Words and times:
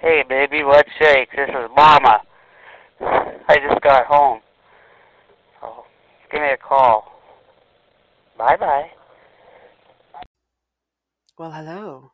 Hey, 0.00 0.24
baby, 0.26 0.62
what 0.62 0.86
shakes? 0.98 1.36
This 1.36 1.50
is 1.50 1.70
Mama. 1.76 2.22
I 3.02 3.56
just 3.68 3.82
got 3.82 4.06
home. 4.06 4.40
So, 5.60 5.84
give 6.32 6.40
me 6.40 6.48
a 6.48 6.56
call. 6.56 7.20
Bye 8.38 8.56
bye. 8.56 8.90
Well, 11.38 11.52
hello. 11.52 12.12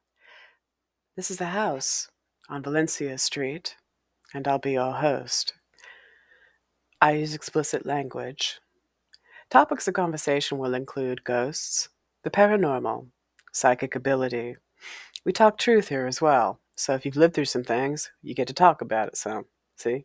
This 1.15 1.31
is 1.31 1.37
the 1.37 1.55
house 1.55 2.09
on 2.49 2.65
Valencia 2.65 3.19
Street, 3.19 3.77
and 4.35 4.49
I'll 4.49 4.59
be 4.59 4.73
your 4.73 4.95
host. 4.95 5.53
I 7.01 7.13
use 7.13 7.35
explicit 7.37 7.87
language. 7.87 8.59
Topics 9.49 9.87
of 9.87 9.95
conversation 9.95 10.59
will 10.59 10.75
include 10.75 11.23
ghosts, 11.23 11.89
the 12.25 12.31
paranormal, 12.31 13.07
psychic 13.53 13.95
ability. 13.95 14.57
We 15.25 15.33
talk 15.33 15.57
truth 15.57 15.91
here 15.91 16.09
as 16.09 16.21
well. 16.21 16.59
So 16.77 16.95
if 16.95 17.05
you've 17.05 17.17
lived 17.17 17.35
through 17.35 17.47
some 17.47 17.65
things, 17.65 18.11
you 18.23 18.35
get 18.35 18.49
to 18.49 18.55
talk 18.55 18.83
about 18.83 19.09
it 19.09 19.17
So, 19.17 19.47
See? 19.77 20.05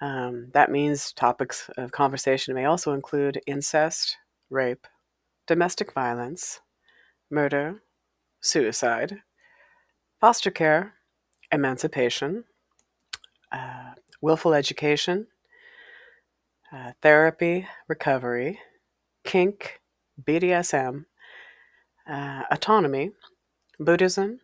Um, 0.00 0.48
that 0.54 0.70
means 0.70 1.12
topics 1.12 1.68
of 1.76 1.92
conversation 1.92 2.54
may 2.54 2.64
also 2.64 2.92
include 2.92 3.40
incest, 3.46 4.16
rape, 4.48 4.86
domestic 5.46 5.92
violence, 5.92 6.60
murder, 7.30 7.82
suicide, 8.40 9.22
foster 10.20 10.50
care, 10.50 10.94
emancipation, 11.52 12.44
uh, 13.52 13.92
willful 14.22 14.54
education, 14.54 15.26
uh, 16.72 16.92
therapy, 17.02 17.66
recovery, 17.88 18.58
kink, 19.24 19.80
BDSM, 20.26 21.04
uh, 22.08 22.42
autonomy, 22.50 23.10
Buddhism, 23.78 24.40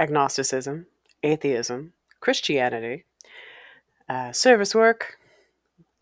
agnosticism, 0.00 0.86
atheism, 1.22 1.92
Christianity, 2.20 3.04
uh, 4.08 4.32
service 4.32 4.74
work, 4.74 5.18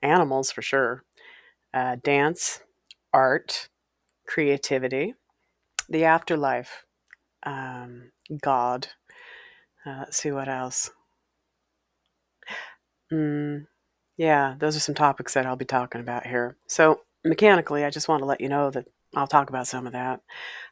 animals 0.03 0.51
for 0.51 0.63
sure, 0.63 1.05
uh, 1.75 1.97
dance, 2.03 2.61
art, 3.13 3.69
creativity, 4.27 5.15
the 5.89 6.05
afterlife, 6.05 6.85
um, 7.45 8.13
God. 8.43 8.89
Uh, 9.85 10.01
let's 10.01 10.19
see 10.19 10.31
what 10.31 10.49
else. 10.49 10.91
Mm, 13.13 13.67
yeah, 14.17 14.55
those 14.59 14.77
are 14.77 14.81
some 14.81 14.95
topics 14.95 15.35
that 15.35 15.47
I'll 15.47 15.57
be 15.57 15.65
talking 15.65 16.01
about 16.01 16.27
here. 16.27 16.57
So, 16.67 17.01
mechanically, 17.25 17.85
I 17.85 17.91
just 17.91 18.09
want 18.09 18.21
to 18.23 18.27
let 18.27 18.41
you 18.41 18.49
know 18.49 18.71
that 18.71 18.87
I'll 19.15 19.27
talk 19.27 19.49
about 19.49 19.67
some 19.67 19.87
of 19.87 19.93
that. 19.95 20.21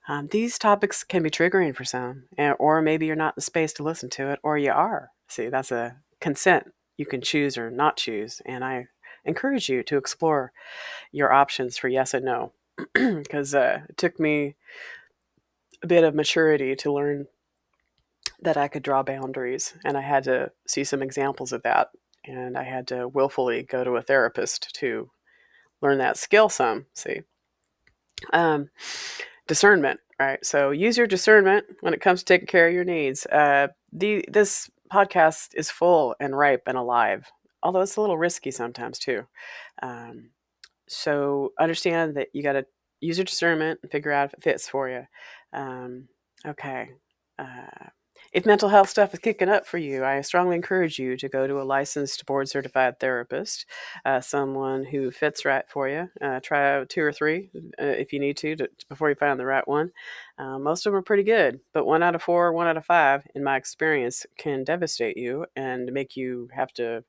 Um, 0.08 0.28
these 0.28 0.58
topics 0.58 1.02
can 1.02 1.22
be 1.22 1.30
triggering 1.30 1.74
for 1.74 1.84
some, 1.84 2.24
or 2.58 2.80
maybe 2.80 3.06
you're 3.06 3.16
not 3.16 3.34
in 3.34 3.36
the 3.36 3.42
space 3.42 3.72
to 3.74 3.82
listen 3.82 4.08
to 4.10 4.30
it, 4.30 4.38
or 4.42 4.56
you 4.56 4.70
are. 4.70 5.10
See, 5.28 5.48
that's 5.48 5.72
a 5.72 5.96
consent. 6.20 6.72
You 6.96 7.06
can 7.06 7.20
choose 7.20 7.58
or 7.58 7.70
not 7.70 7.96
choose. 7.96 8.40
And 8.46 8.64
I 8.64 8.86
encourage 9.24 9.68
you 9.68 9.82
to 9.82 9.96
explore 9.96 10.52
your 11.10 11.32
options 11.32 11.76
for 11.76 11.88
yes 11.88 12.14
and 12.14 12.24
no, 12.24 12.52
because 12.94 13.54
uh, 13.54 13.80
it 13.88 13.96
took 13.96 14.20
me 14.20 14.54
a 15.82 15.86
bit 15.86 16.04
of 16.04 16.14
maturity 16.14 16.76
to 16.76 16.92
learn 16.92 17.26
that 18.40 18.56
I 18.56 18.68
could 18.68 18.82
draw 18.82 19.02
boundaries, 19.02 19.74
and 19.84 19.96
I 19.96 20.02
had 20.02 20.24
to 20.24 20.52
see 20.66 20.84
some 20.84 21.02
examples 21.02 21.52
of 21.52 21.62
that. 21.62 21.88
And 22.24 22.56
I 22.56 22.64
had 22.64 22.88
to 22.88 23.08
willfully 23.08 23.62
go 23.62 23.84
to 23.84 23.96
a 23.96 24.02
therapist 24.02 24.74
to 24.76 25.10
learn 25.80 25.98
that 25.98 26.16
skill 26.16 26.48
some. 26.48 26.86
See, 26.94 27.22
um, 28.32 28.70
discernment, 29.46 30.00
right? 30.18 30.44
So 30.44 30.70
use 30.70 30.96
your 30.96 31.06
discernment 31.06 31.66
when 31.80 31.94
it 31.94 32.00
comes 32.00 32.20
to 32.20 32.24
taking 32.24 32.46
care 32.46 32.68
of 32.68 32.74
your 32.74 32.84
needs. 32.84 33.26
Uh, 33.26 33.68
the 33.92 34.24
this 34.28 34.70
podcast 34.92 35.50
is 35.54 35.70
full 35.70 36.14
and 36.20 36.36
ripe 36.36 36.62
and 36.66 36.76
alive, 36.76 37.30
although 37.62 37.80
it's 37.80 37.96
a 37.96 38.00
little 38.00 38.18
risky 38.18 38.50
sometimes 38.50 38.98
too. 38.98 39.24
Um, 39.82 40.30
so 40.88 41.52
understand 41.58 42.16
that 42.16 42.28
you 42.32 42.42
got 42.42 42.52
to 42.52 42.66
use 43.00 43.18
your 43.18 43.24
discernment 43.24 43.80
and 43.82 43.90
figure 43.90 44.12
out 44.12 44.26
if 44.26 44.34
it 44.34 44.42
fits 44.42 44.68
for 44.68 44.88
you. 44.88 45.02
Um, 45.52 46.08
okay. 46.46 46.90
Uh, 47.38 47.88
if 48.36 48.44
mental 48.44 48.68
health 48.68 48.90
stuff 48.90 49.14
is 49.14 49.18
kicking 49.20 49.48
up 49.48 49.66
for 49.66 49.78
you, 49.78 50.04
I 50.04 50.20
strongly 50.20 50.56
encourage 50.56 50.98
you 50.98 51.16
to 51.16 51.26
go 51.26 51.46
to 51.46 51.58
a 51.58 51.64
licensed 51.64 52.26
board 52.26 52.50
certified 52.50 53.00
therapist, 53.00 53.64
uh, 54.04 54.20
someone 54.20 54.84
who 54.84 55.10
fits 55.10 55.46
right 55.46 55.64
for 55.66 55.88
you. 55.88 56.10
Uh, 56.20 56.40
try 56.40 56.84
two 56.84 57.00
or 57.00 57.12
three 57.12 57.48
uh, 57.80 57.84
if 57.84 58.12
you 58.12 58.20
need 58.20 58.36
to, 58.36 58.54
to, 58.56 58.68
before 58.90 59.08
you 59.08 59.14
find 59.14 59.40
the 59.40 59.46
right 59.46 59.66
one. 59.66 59.90
Uh, 60.36 60.58
most 60.58 60.84
of 60.84 60.92
them 60.92 60.98
are 60.98 61.02
pretty 61.02 61.22
good, 61.22 61.60
but 61.72 61.86
one 61.86 62.02
out 62.02 62.14
of 62.14 62.22
four, 62.22 62.52
one 62.52 62.66
out 62.66 62.76
of 62.76 62.84
five, 62.84 63.26
in 63.34 63.42
my 63.42 63.56
experience, 63.56 64.26
can 64.36 64.64
devastate 64.64 65.16
you 65.16 65.46
and 65.56 65.90
make 65.90 66.14
you 66.14 66.50
have 66.52 66.74
to 66.74 67.02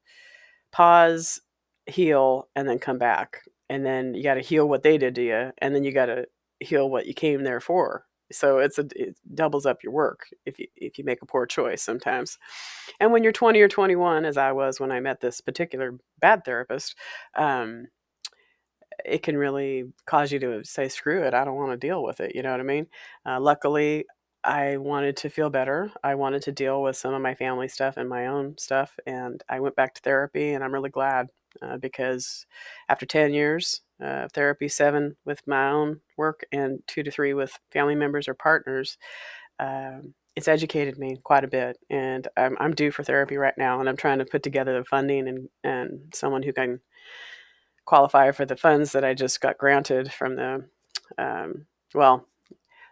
pause, 0.71 1.41
heal, 1.87 2.47
and 2.55 2.69
then 2.69 2.79
come 2.79 2.99
back. 2.99 3.41
And 3.69 3.85
then 3.85 4.13
you 4.13 4.23
got 4.23 4.35
to 4.35 4.41
heal 4.41 4.65
what 4.69 4.81
they 4.81 4.97
did 4.97 5.15
to 5.15 5.23
you, 5.23 5.51
and 5.57 5.75
then 5.75 5.83
you 5.83 5.91
got 5.91 6.05
to 6.05 6.27
heal 6.61 6.89
what 6.89 7.05
you 7.05 7.13
came 7.13 7.43
there 7.43 7.59
for 7.59 8.06
so 8.31 8.59
it's 8.59 8.77
a 8.79 8.85
it 8.95 9.17
doubles 9.35 9.65
up 9.65 9.83
your 9.83 9.93
work 9.93 10.27
if 10.45 10.59
you 10.59 10.67
if 10.75 10.97
you 10.97 11.03
make 11.03 11.21
a 11.21 11.25
poor 11.25 11.45
choice 11.45 11.81
sometimes. 11.81 12.37
And 12.99 13.11
when 13.11 13.23
you're 13.23 13.31
20 13.31 13.59
or 13.61 13.67
21 13.67 14.25
as 14.25 14.37
i 14.37 14.51
was 14.51 14.79
when 14.79 14.91
i 14.91 14.99
met 14.99 15.21
this 15.21 15.41
particular 15.41 15.93
bad 16.19 16.43
therapist 16.45 16.95
um, 17.35 17.87
it 19.05 19.23
can 19.23 19.37
really 19.37 19.85
cause 20.05 20.31
you 20.31 20.39
to 20.39 20.63
say 20.63 20.87
screw 20.89 21.23
it 21.23 21.33
i 21.33 21.43
don't 21.45 21.55
want 21.55 21.71
to 21.71 21.77
deal 21.87 22.03
with 22.03 22.19
it 22.19 22.35
you 22.35 22.41
know 22.41 22.51
what 22.51 22.59
i 22.59 22.63
mean? 22.63 22.87
Uh, 23.25 23.39
luckily 23.39 24.05
i 24.43 24.77
wanted 24.77 25.17
to 25.17 25.29
feel 25.29 25.49
better. 25.49 25.91
I 26.03 26.15
wanted 26.15 26.41
to 26.43 26.51
deal 26.51 26.81
with 26.81 26.95
some 26.95 27.13
of 27.13 27.21
my 27.21 27.35
family 27.35 27.67
stuff 27.67 27.97
and 27.97 28.07
my 28.09 28.27
own 28.27 28.57
stuff 28.57 28.97
and 29.05 29.43
i 29.49 29.59
went 29.59 29.75
back 29.75 29.93
to 29.95 30.01
therapy 30.01 30.53
and 30.53 30.63
i'm 30.63 30.73
really 30.73 30.89
glad 30.89 31.27
uh, 31.61 31.77
because 31.77 32.45
after 32.89 33.05
10 33.05 33.33
years 33.33 33.81
uh, 34.03 34.27
therapy, 34.33 34.67
seven 34.67 35.15
with 35.25 35.41
my 35.47 35.69
own 35.69 36.01
work, 36.17 36.45
and 36.51 36.79
two 36.87 37.03
to 37.03 37.11
three 37.11 37.33
with 37.33 37.57
family 37.71 37.95
members 37.95 38.27
or 38.27 38.33
partners. 38.33 38.97
Um, 39.59 40.13
it's 40.35 40.47
educated 40.47 40.99
me 40.99 41.17
quite 41.23 41.43
a 41.43 41.47
bit, 41.47 41.77
and 41.89 42.27
I'm, 42.37 42.55
I'm 42.59 42.75
due 42.75 42.91
for 42.91 43.03
therapy 43.03 43.37
right 43.37 43.57
now, 43.57 43.79
and 43.79 43.89
I'm 43.89 43.97
trying 43.97 44.19
to 44.19 44.25
put 44.25 44.43
together 44.43 44.77
the 44.77 44.85
funding 44.85 45.27
and, 45.27 45.49
and 45.63 46.13
someone 46.13 46.43
who 46.43 46.53
can 46.53 46.79
qualify 47.85 48.31
for 48.31 48.45
the 48.45 48.55
funds 48.55 48.91
that 48.91 49.03
I 49.03 49.15
just 49.15 49.41
got 49.41 49.57
granted 49.57 50.13
from 50.13 50.35
the, 50.35 50.65
um, 51.17 51.65
well, 51.95 52.27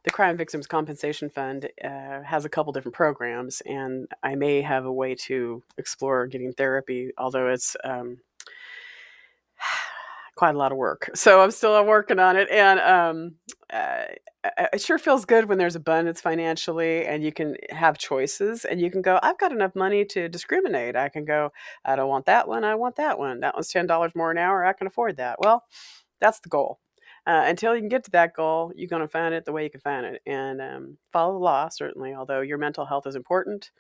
the 0.06 0.12
Crime 0.12 0.38
Victims 0.38 0.66
Compensation 0.66 1.30
Fund 1.30 1.70
uh, 1.84 2.24
has 2.24 2.46
a 2.46 2.50
couple 2.50 2.74
different 2.74 2.96
programs, 2.96 3.62
and 3.62 4.08
I 4.24 4.34
may 4.34 4.62
have 4.62 4.86
a 4.86 4.94
way 4.94 5.14
to 5.26 5.62
explore 5.78 6.26
getting 6.26 6.52
therapy, 6.54 7.12
although 7.18 7.50
it's 7.50 7.76
um, 7.84 8.18
quite 10.36 10.56
a 10.56 10.58
lot 10.58 10.72
of 10.72 10.78
work. 10.78 11.10
So 11.16 11.42
I'm 11.42 11.52
still 11.52 11.84
working 11.86 12.20
on 12.20 12.36
it, 12.36 12.50
and 12.52 12.80
um, 12.80 13.36
uh, 13.72 14.04
it 14.74 14.82
sure 14.82 14.98
feels 14.98 15.26
good 15.26 15.50
when 15.50 15.58
there's 15.58 15.76
abundance 15.76 16.22
financially, 16.22 17.06
and 17.06 17.24
you 17.24 17.32
can 17.32 17.56
have 17.70 17.98
choices, 17.98 18.66
and 18.66 18.80
you 18.80 18.92
can 18.92 19.02
go. 19.02 19.20
I've 19.24 19.40
got 19.40 19.52
enough 19.52 19.76
money 19.76 20.06
to 20.06 20.30
discriminate. 20.30 20.96
I 20.96 21.10
can 21.10 21.26
go. 21.26 21.52
I 21.84 21.96
don't 21.96 22.10
want 22.10 22.26
that 22.26 22.48
one. 22.48 22.64
I 22.64 22.76
want 22.76 22.98
that 22.98 23.18
one. 23.18 23.40
That 23.40 23.56
one's 23.56 23.70
ten 23.70 23.88
dollars 23.88 24.14
more 24.16 24.32
an 24.32 24.38
hour. 24.38 24.66
I 24.66 24.74
can 24.74 24.88
afford 24.88 25.18
that. 25.18 25.38
Well, 25.40 25.64
that's 26.20 26.40
the 26.40 26.50
goal. 26.50 26.80
Uh, 27.28 27.44
until 27.48 27.74
you 27.74 27.82
can 27.82 27.90
get 27.90 28.04
to 28.04 28.12
that 28.12 28.36
goal, 28.36 28.72
you're 28.76 28.88
going 28.88 29.02
to 29.02 29.08
find 29.08 29.34
it 29.34 29.46
the 29.46 29.52
way 29.52 29.64
you 29.64 29.70
can 29.70 29.82
find 29.82 30.06
it, 30.06 30.22
and 30.28 30.62
um, 30.62 30.98
follow 31.12 31.34
the 31.34 31.40
law 31.40 31.68
certainly. 31.70 32.14
Although 32.14 32.42
your 32.42 32.60
mental 32.60 32.86
health 32.86 33.08
is 33.08 33.16
important, 33.16 33.72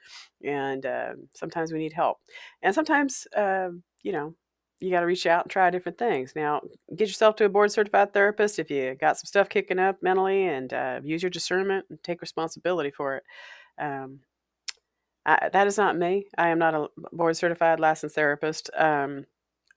and 0.43 0.85
uh, 0.85 1.13
sometimes 1.35 1.71
we 1.71 1.79
need 1.79 1.93
help, 1.93 2.17
and 2.63 2.73
sometimes 2.73 3.27
uh, 3.37 3.69
you 4.01 4.11
know 4.13 4.33
you 4.79 4.91
got 4.91 4.99
to 4.99 5.05
reach 5.05 5.25
out 5.25 5.45
and 5.45 5.51
try 5.51 5.69
different 5.69 5.97
things. 5.97 6.33
Now, 6.35 6.61
get 6.95 7.07
yourself 7.07 7.35
to 7.37 7.45
a 7.45 7.49
board 7.49 7.71
certified 7.71 8.13
therapist 8.13 8.59
if 8.59 8.69
you 8.69 8.95
got 8.95 9.17
some 9.17 9.25
stuff 9.25 9.47
kicking 9.49 9.79
up 9.79 10.01
mentally 10.01 10.47
and 10.47 10.73
uh, 10.73 10.99
use 11.03 11.23
your 11.23 11.29
discernment 11.29 11.85
and 11.89 12.01
take 12.03 12.21
responsibility 12.21 12.91
for 12.91 13.17
it. 13.17 13.23
Um, 13.77 14.19
I, 15.25 15.49
that 15.51 15.67
is 15.67 15.77
not 15.77 15.97
me. 15.97 16.27
I 16.37 16.49
am 16.49 16.59
not 16.59 16.75
a 16.75 16.87
board 17.13 17.37
certified 17.37 17.79
licensed 17.79 18.15
therapist. 18.15 18.69
Um, 18.77 19.25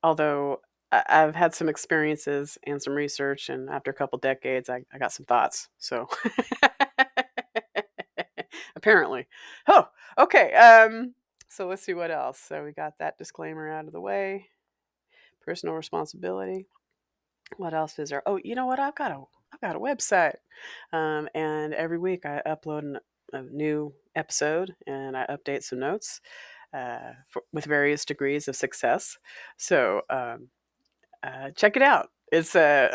although 0.02 0.60
I, 0.90 1.02
have 1.08 1.34
had 1.34 1.54
some 1.54 1.68
experiences 1.68 2.58
and 2.66 2.82
some 2.82 2.94
research, 2.94 3.48
and 3.48 3.70
after 3.70 3.90
a 3.90 3.94
couple 3.94 4.18
decades, 4.18 4.68
I, 4.68 4.82
I 4.92 4.98
got 4.98 5.12
some 5.12 5.26
thoughts. 5.26 5.68
So, 5.78 6.08
apparently, 8.76 9.26
oh, 9.68 9.88
okay. 10.18 10.52
Um, 10.54 11.14
so 11.48 11.66
let's 11.68 11.82
see 11.82 11.94
what 11.94 12.10
else. 12.10 12.38
So 12.38 12.64
we 12.64 12.72
got 12.72 12.98
that 12.98 13.16
disclaimer 13.16 13.70
out 13.70 13.86
of 13.86 13.92
the 13.92 14.00
way 14.00 14.48
personal 15.48 15.74
responsibility. 15.74 16.66
What 17.56 17.72
else 17.72 17.98
is 17.98 18.10
there? 18.10 18.22
Oh, 18.26 18.38
you 18.44 18.54
know 18.54 18.66
what? 18.66 18.78
I've 18.78 18.94
got 18.94 19.12
a 19.12 19.22
I've 19.50 19.60
got 19.62 19.76
a 19.76 19.80
website, 19.80 20.34
um, 20.92 21.26
and 21.34 21.72
every 21.72 21.98
week 21.98 22.26
I 22.26 22.42
upload 22.46 22.80
an, 22.80 22.98
a 23.32 23.42
new 23.44 23.94
episode 24.14 24.74
and 24.86 25.16
I 25.16 25.24
update 25.24 25.62
some 25.62 25.78
notes 25.78 26.20
uh, 26.74 27.12
for, 27.30 27.40
with 27.50 27.64
various 27.64 28.04
degrees 28.04 28.46
of 28.46 28.56
success. 28.56 29.16
So 29.56 30.02
um, 30.10 30.48
uh, 31.22 31.52
check 31.56 31.76
it 31.76 31.82
out. 31.82 32.10
It's 32.30 32.54
uh, 32.54 32.90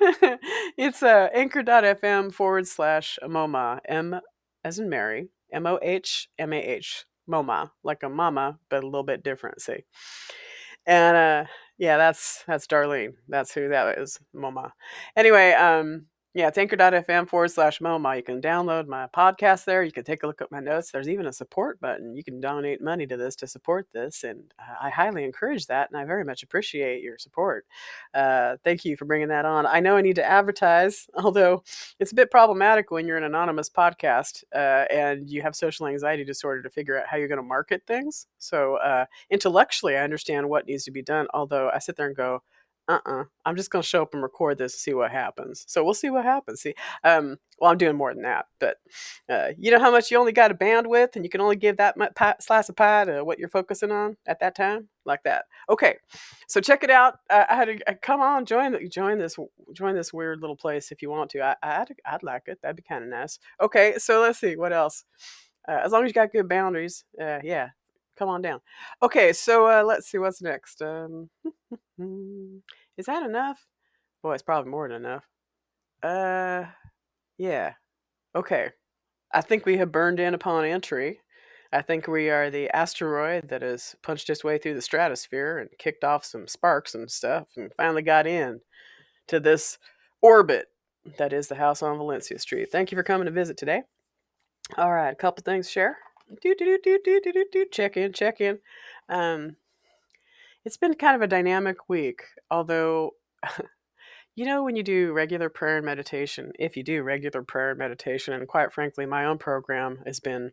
a 0.00 0.38
it's 0.78 1.02
uh, 1.02 1.30
anchor.fm 1.34 2.32
forward 2.32 2.68
slash 2.68 3.18
MOMA 3.24 3.80
M 3.88 4.20
as 4.62 4.78
in 4.78 4.88
Mary 4.88 5.30
M 5.52 5.66
O 5.66 5.80
H 5.82 6.28
M 6.38 6.52
A 6.52 6.60
H. 6.60 7.06
MoMA, 7.28 7.70
like 7.82 8.02
a 8.02 8.08
mama, 8.08 8.58
but 8.68 8.82
a 8.82 8.86
little 8.86 9.02
bit 9.04 9.22
different, 9.22 9.60
see. 9.62 9.84
And 10.86 11.16
uh 11.16 11.44
yeah, 11.78 11.96
that's 11.96 12.44
that's 12.46 12.66
Darlene. 12.66 13.14
That's 13.28 13.52
who 13.52 13.68
that 13.68 13.98
is, 13.98 14.18
MoMA. 14.34 14.70
Anyway, 15.16 15.52
um 15.52 16.06
yeah, 16.34 16.48
it's 16.48 16.58
anchor.fm 16.58 17.28
forward 17.28 17.52
slash 17.52 17.78
MoMA. 17.78 18.16
You 18.16 18.22
can 18.24 18.42
download 18.42 18.88
my 18.88 19.06
podcast 19.06 19.66
there. 19.66 19.84
You 19.84 19.92
can 19.92 20.02
take 20.02 20.24
a 20.24 20.26
look 20.26 20.42
at 20.42 20.50
my 20.50 20.58
notes. 20.58 20.90
There's 20.90 21.08
even 21.08 21.26
a 21.26 21.32
support 21.32 21.80
button. 21.80 22.16
You 22.16 22.24
can 22.24 22.40
donate 22.40 22.82
money 22.82 23.06
to 23.06 23.16
this 23.16 23.36
to 23.36 23.46
support 23.46 23.86
this. 23.92 24.24
And 24.24 24.52
I 24.58 24.90
highly 24.90 25.22
encourage 25.22 25.68
that. 25.68 25.90
And 25.90 25.96
I 25.96 26.04
very 26.04 26.24
much 26.24 26.42
appreciate 26.42 27.02
your 27.02 27.18
support. 27.18 27.66
Uh, 28.12 28.56
thank 28.64 28.84
you 28.84 28.96
for 28.96 29.04
bringing 29.04 29.28
that 29.28 29.44
on. 29.44 29.64
I 29.64 29.78
know 29.78 29.96
I 29.96 30.02
need 30.02 30.16
to 30.16 30.28
advertise, 30.28 31.06
although 31.22 31.62
it's 32.00 32.10
a 32.10 32.16
bit 32.16 32.32
problematic 32.32 32.90
when 32.90 33.06
you're 33.06 33.16
an 33.16 33.22
anonymous 33.22 33.70
podcast 33.70 34.42
uh, 34.52 34.86
and 34.90 35.30
you 35.30 35.40
have 35.40 35.54
social 35.54 35.86
anxiety 35.86 36.24
disorder 36.24 36.62
to 36.62 36.70
figure 36.70 36.98
out 36.98 37.06
how 37.06 37.16
you're 37.16 37.28
going 37.28 37.38
to 37.38 37.44
market 37.44 37.84
things. 37.86 38.26
So 38.38 38.74
uh, 38.78 39.04
intellectually, 39.30 39.96
I 39.96 40.02
understand 40.02 40.48
what 40.48 40.66
needs 40.66 40.82
to 40.84 40.90
be 40.90 41.02
done. 41.02 41.28
Although 41.32 41.70
I 41.72 41.78
sit 41.78 41.94
there 41.94 42.08
and 42.08 42.16
go, 42.16 42.42
uh-uh 42.88 43.24
i'm 43.44 43.56
just 43.56 43.70
going 43.70 43.82
to 43.82 43.88
show 43.88 44.02
up 44.02 44.12
and 44.12 44.22
record 44.22 44.58
this 44.58 44.74
and 44.74 44.78
see 44.78 44.94
what 44.94 45.10
happens. 45.10 45.64
So 45.66 45.82
we'll 45.84 45.94
see 45.94 46.10
what 46.10 46.24
happens 46.24 46.60
see 46.60 46.74
um 47.02 47.38
well 47.58 47.70
i'm 47.70 47.78
doing 47.78 47.96
more 47.96 48.12
than 48.12 48.22
that 48.22 48.46
but 48.58 48.76
uh, 49.28 49.48
you 49.56 49.70
know 49.70 49.78
how 49.78 49.90
much 49.90 50.10
you 50.10 50.18
only 50.18 50.32
got 50.32 50.50
a 50.50 50.54
bandwidth 50.54 51.16
and 51.16 51.24
you 51.24 51.30
can 51.30 51.40
only 51.40 51.56
give 51.56 51.76
that 51.76 51.96
much 51.96 52.14
pie, 52.14 52.34
slice 52.40 52.68
of 52.68 52.76
pie 52.76 53.04
to 53.04 53.24
what 53.24 53.38
you're 53.38 53.48
focusing 53.48 53.90
on 53.90 54.16
at 54.26 54.40
that 54.40 54.54
time? 54.54 54.88
Like 55.06 55.22
that. 55.24 55.44
Okay 55.68 55.96
so 56.48 56.60
check 56.60 56.82
it 56.82 56.90
out. 56.90 57.18
Uh, 57.30 57.44
i 57.48 57.54
had 57.54 57.66
to 57.66 57.90
uh, 57.90 57.94
come 58.00 58.20
on 58.20 58.46
join 58.46 58.88
join 58.90 59.18
this 59.18 59.36
join 59.72 59.94
this 59.94 60.12
weird 60.12 60.40
little 60.40 60.56
place 60.56 60.92
if 60.92 61.02
you 61.02 61.10
want 61.10 61.30
to. 61.30 61.42
I, 61.42 61.56
I'd, 61.62 61.94
I'd 62.06 62.22
like 62.22 62.44
it. 62.46 62.58
That'd 62.62 62.76
be 62.76 62.82
kind 62.82 63.04
of 63.04 63.10
nice. 63.10 63.38
Okay 63.60 63.94
so 63.98 64.20
let's 64.20 64.40
see 64.40 64.56
what 64.56 64.72
else? 64.72 65.04
Uh, 65.66 65.80
as 65.84 65.92
long 65.92 66.04
as 66.04 66.08
you 66.08 66.14
got 66.14 66.32
good 66.32 66.48
boundaries 66.48 67.04
uh, 67.20 67.38
yeah 67.42 67.70
come 68.16 68.28
on 68.28 68.42
down 68.42 68.60
okay 69.02 69.32
so 69.32 69.66
uh, 69.66 69.82
let's 69.82 70.08
see 70.08 70.18
what's 70.18 70.42
next 70.42 70.82
um 70.82 71.28
is 72.96 73.06
that 73.06 73.24
enough? 73.24 73.66
Well, 74.22 74.32
it's 74.32 74.42
probably 74.42 74.70
more 74.70 74.88
than 74.88 75.04
enough. 75.04 75.24
Uh, 76.02 76.64
yeah. 77.38 77.74
Okay. 78.34 78.70
I 79.32 79.40
think 79.40 79.66
we 79.66 79.76
have 79.78 79.92
burned 79.92 80.20
in 80.20 80.34
upon 80.34 80.64
entry. 80.64 81.20
I 81.72 81.82
think 81.82 82.06
we 82.06 82.30
are 82.30 82.50
the 82.50 82.70
asteroid 82.70 83.48
that 83.48 83.62
has 83.62 83.96
punched 84.02 84.30
its 84.30 84.44
way 84.44 84.58
through 84.58 84.74
the 84.74 84.82
stratosphere 84.82 85.58
and 85.58 85.68
kicked 85.78 86.04
off 86.04 86.24
some 86.24 86.46
sparks 86.46 86.94
and 86.94 87.10
stuff 87.10 87.48
and 87.56 87.72
finally 87.76 88.02
got 88.02 88.26
in 88.26 88.60
to 89.26 89.40
this 89.40 89.78
orbit 90.22 90.66
that 91.18 91.32
is 91.32 91.48
the 91.48 91.56
house 91.56 91.82
on 91.82 91.98
Valencia 91.98 92.38
Street. 92.38 92.70
Thank 92.70 92.92
you 92.92 92.96
for 92.96 93.02
coming 93.02 93.26
to 93.26 93.32
visit 93.32 93.56
today. 93.56 93.82
All 94.78 94.92
right, 94.92 95.12
a 95.12 95.16
couple 95.16 95.42
things 95.42 95.68
share. 95.68 95.98
Do 96.42 96.54
do 96.58 96.78
do 96.82 96.98
do 97.04 97.20
do 97.22 97.32
do 97.32 97.44
do 97.52 97.66
check 97.70 97.96
in, 97.96 98.12
check 98.12 98.40
in. 98.40 98.58
Um 99.08 99.56
it's 100.64 100.76
been 100.78 100.94
kind 100.94 101.14
of 101.14 101.22
a 101.22 101.26
dynamic 101.26 101.88
week, 101.88 102.22
although, 102.50 103.12
you 104.34 104.46
know, 104.46 104.64
when 104.64 104.76
you 104.76 104.82
do 104.82 105.12
regular 105.12 105.50
prayer 105.50 105.76
and 105.76 105.86
meditation, 105.86 106.52
if 106.58 106.76
you 106.76 106.82
do 106.82 107.02
regular 107.02 107.42
prayer 107.42 107.70
and 107.70 107.78
meditation, 107.78 108.32
and 108.32 108.48
quite 108.48 108.72
frankly, 108.72 109.04
my 109.04 109.26
own 109.26 109.36
program 109.36 109.98
has 110.06 110.20
been, 110.20 110.52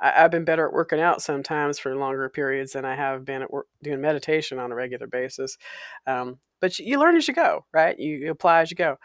I, 0.00 0.12
have 0.12 0.30
been 0.30 0.46
better 0.46 0.66
at 0.66 0.72
working 0.72 1.00
out 1.00 1.20
sometimes 1.20 1.78
for 1.78 1.94
longer 1.94 2.28
periods 2.30 2.72
than 2.72 2.86
I 2.86 2.96
have 2.96 3.26
been 3.26 3.42
at 3.42 3.52
work, 3.52 3.66
doing 3.82 4.00
meditation 4.00 4.58
on 4.58 4.72
a 4.72 4.74
regular 4.74 5.06
basis. 5.06 5.58
Um, 6.06 6.38
but 6.60 6.78
you, 6.78 6.86
you, 6.86 6.98
learn 6.98 7.16
as 7.16 7.28
you 7.28 7.34
go, 7.34 7.66
right? 7.72 7.98
You, 7.98 8.16
you, 8.16 8.30
apply 8.30 8.62
as 8.62 8.70
you 8.70 8.78
go. 8.78 8.96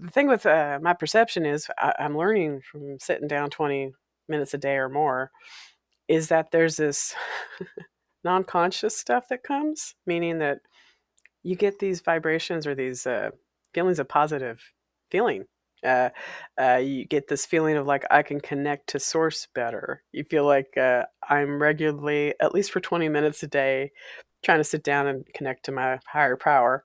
The 0.00 0.10
thing 0.10 0.26
with 0.26 0.44
uh, 0.46 0.80
my 0.82 0.94
perception 0.94 1.46
is 1.46 1.68
I, 1.78 1.94
I'm 2.00 2.18
learning 2.18 2.62
from 2.70 2.98
sitting 2.98 3.28
down 3.28 3.50
20 3.50 3.92
minutes 4.28 4.54
a 4.54 4.58
day 4.58 4.76
or 4.76 4.88
more 4.88 5.30
is 6.08 6.28
that 6.28 6.50
there's 6.50 6.76
this 6.76 7.14
non 8.24 8.44
conscious 8.44 8.96
stuff 8.96 9.28
that 9.28 9.42
comes, 9.42 9.94
meaning 10.06 10.38
that 10.38 10.58
you 11.42 11.56
get 11.56 11.78
these 11.78 12.00
vibrations 12.00 12.66
or 12.66 12.74
these 12.74 13.06
uh, 13.06 13.30
feelings 13.72 13.98
of 13.98 14.08
positive 14.08 14.72
feeling. 15.10 15.44
Uh, 15.84 16.08
uh, 16.60 16.76
you 16.76 17.04
get 17.04 17.28
this 17.28 17.46
feeling 17.46 17.76
of 17.76 17.86
like 17.86 18.04
I 18.10 18.22
can 18.22 18.40
connect 18.40 18.88
to 18.88 18.98
source 18.98 19.46
better. 19.54 20.02
You 20.12 20.24
feel 20.24 20.44
like 20.44 20.76
uh, 20.76 21.04
I'm 21.28 21.60
regularly, 21.62 22.34
at 22.40 22.54
least 22.54 22.72
for 22.72 22.80
20 22.80 23.08
minutes 23.08 23.42
a 23.42 23.46
day, 23.46 23.92
trying 24.44 24.58
to 24.58 24.64
sit 24.64 24.82
down 24.82 25.06
and 25.06 25.24
connect 25.34 25.64
to 25.66 25.72
my 25.72 25.98
higher 26.06 26.36
power. 26.36 26.82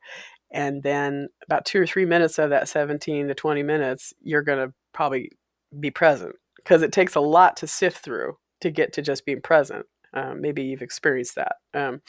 And 0.52 0.84
then 0.84 1.30
about 1.46 1.66
two 1.66 1.82
or 1.82 1.88
three 1.88 2.06
minutes 2.06 2.38
of 2.38 2.50
that 2.50 2.68
17 2.68 3.30
to 3.30 3.34
20 3.34 3.64
minutes, 3.64 4.14
you're 4.22 4.44
going 4.44 4.68
to 4.68 4.74
probably 4.94 5.32
be 5.80 5.90
present 5.90 6.36
because 6.64 6.82
it 6.82 6.92
takes 6.92 7.16
a 7.16 7.22
lot 7.22 7.58
to 7.58 7.68
sift 7.68 8.04
through 8.04 8.38
to 8.62 8.72
get 8.72 8.94
to 8.94 9.02
just 9.02 9.26
being 9.26 9.42
present. 9.42 9.86
Um, 10.14 10.42
maybe 10.42 10.64
you've 10.64 10.82
experienced 10.82 11.36
that. 11.36 11.56
Um, 11.74 12.02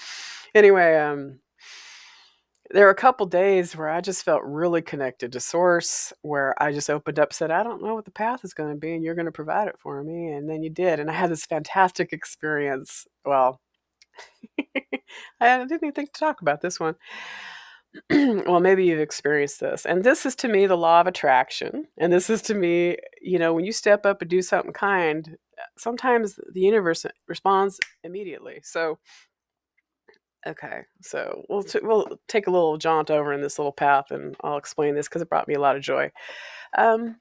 anyway, 0.54 0.96
um, 0.96 1.38
there 2.70 2.86
were 2.86 2.90
a 2.90 2.94
couple 2.94 3.26
days 3.26 3.76
where 3.76 3.88
I 3.88 4.00
just 4.00 4.24
felt 4.24 4.42
really 4.44 4.80
connected 4.80 5.32
to 5.32 5.40
Source, 5.40 6.12
where 6.22 6.60
I 6.62 6.72
just 6.72 6.88
opened 6.88 7.18
up, 7.18 7.32
said, 7.32 7.50
I 7.50 7.62
don't 7.62 7.82
know 7.82 7.94
what 7.94 8.06
the 8.06 8.10
path 8.10 8.44
is 8.44 8.54
going 8.54 8.70
to 8.70 8.78
be, 8.78 8.94
and 8.94 9.04
you're 9.04 9.14
going 9.14 9.26
to 9.26 9.32
provide 9.32 9.68
it 9.68 9.78
for 9.78 10.02
me. 10.02 10.28
And 10.32 10.48
then 10.48 10.62
you 10.62 10.70
did. 10.70 10.98
And 10.98 11.10
I 11.10 11.14
had 11.14 11.30
this 11.30 11.44
fantastic 11.44 12.12
experience. 12.12 13.06
Well, 13.24 13.60
I 15.40 15.58
didn't 15.58 15.72
even 15.72 15.92
think 15.92 16.12
to 16.12 16.20
talk 16.20 16.40
about 16.40 16.62
this 16.62 16.80
one. 16.80 16.94
well, 18.10 18.60
maybe 18.60 18.84
you've 18.84 19.00
experienced 19.00 19.60
this. 19.60 19.84
And 19.84 20.02
this 20.04 20.24
is 20.24 20.34
to 20.36 20.48
me 20.48 20.66
the 20.66 20.76
law 20.76 21.00
of 21.00 21.06
attraction. 21.06 21.86
And 21.98 22.12
this 22.12 22.30
is 22.30 22.42
to 22.42 22.54
me, 22.54 22.96
you 23.20 23.38
know, 23.38 23.52
when 23.52 23.64
you 23.64 23.72
step 23.72 24.06
up 24.06 24.22
and 24.22 24.30
do 24.30 24.42
something 24.42 24.72
kind, 24.72 25.36
sometimes 25.76 26.38
the 26.52 26.60
universe 26.60 27.04
responds 27.28 27.78
immediately. 28.02 28.60
So, 28.62 28.98
okay, 30.46 30.82
so 31.02 31.44
we'll 31.48 31.62
t- 31.62 31.80
we'll 31.82 32.18
take 32.28 32.46
a 32.46 32.50
little 32.50 32.78
jaunt 32.78 33.10
over 33.10 33.32
in 33.32 33.42
this 33.42 33.58
little 33.58 33.72
path, 33.72 34.10
and 34.10 34.36
I'll 34.42 34.56
explain 34.56 34.94
this 34.94 35.08
because 35.08 35.22
it 35.22 35.28
brought 35.28 35.48
me 35.48 35.54
a 35.54 35.60
lot 35.60 35.76
of 35.76 35.82
joy. 35.82 36.10
Um, 36.76 37.16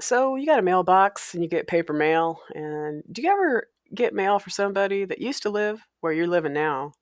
so 0.00 0.36
you 0.36 0.46
got 0.46 0.58
a 0.58 0.62
mailbox 0.62 1.34
and 1.34 1.42
you 1.42 1.48
get 1.48 1.66
paper 1.66 1.92
mail, 1.92 2.40
and 2.54 3.02
do 3.10 3.22
you 3.22 3.30
ever 3.30 3.68
get 3.94 4.14
mail 4.14 4.38
for 4.38 4.50
somebody 4.50 5.04
that 5.04 5.20
used 5.20 5.42
to 5.42 5.50
live 5.50 5.86
where 6.00 6.12
you're 6.12 6.26
living 6.26 6.52
now, 6.52 6.92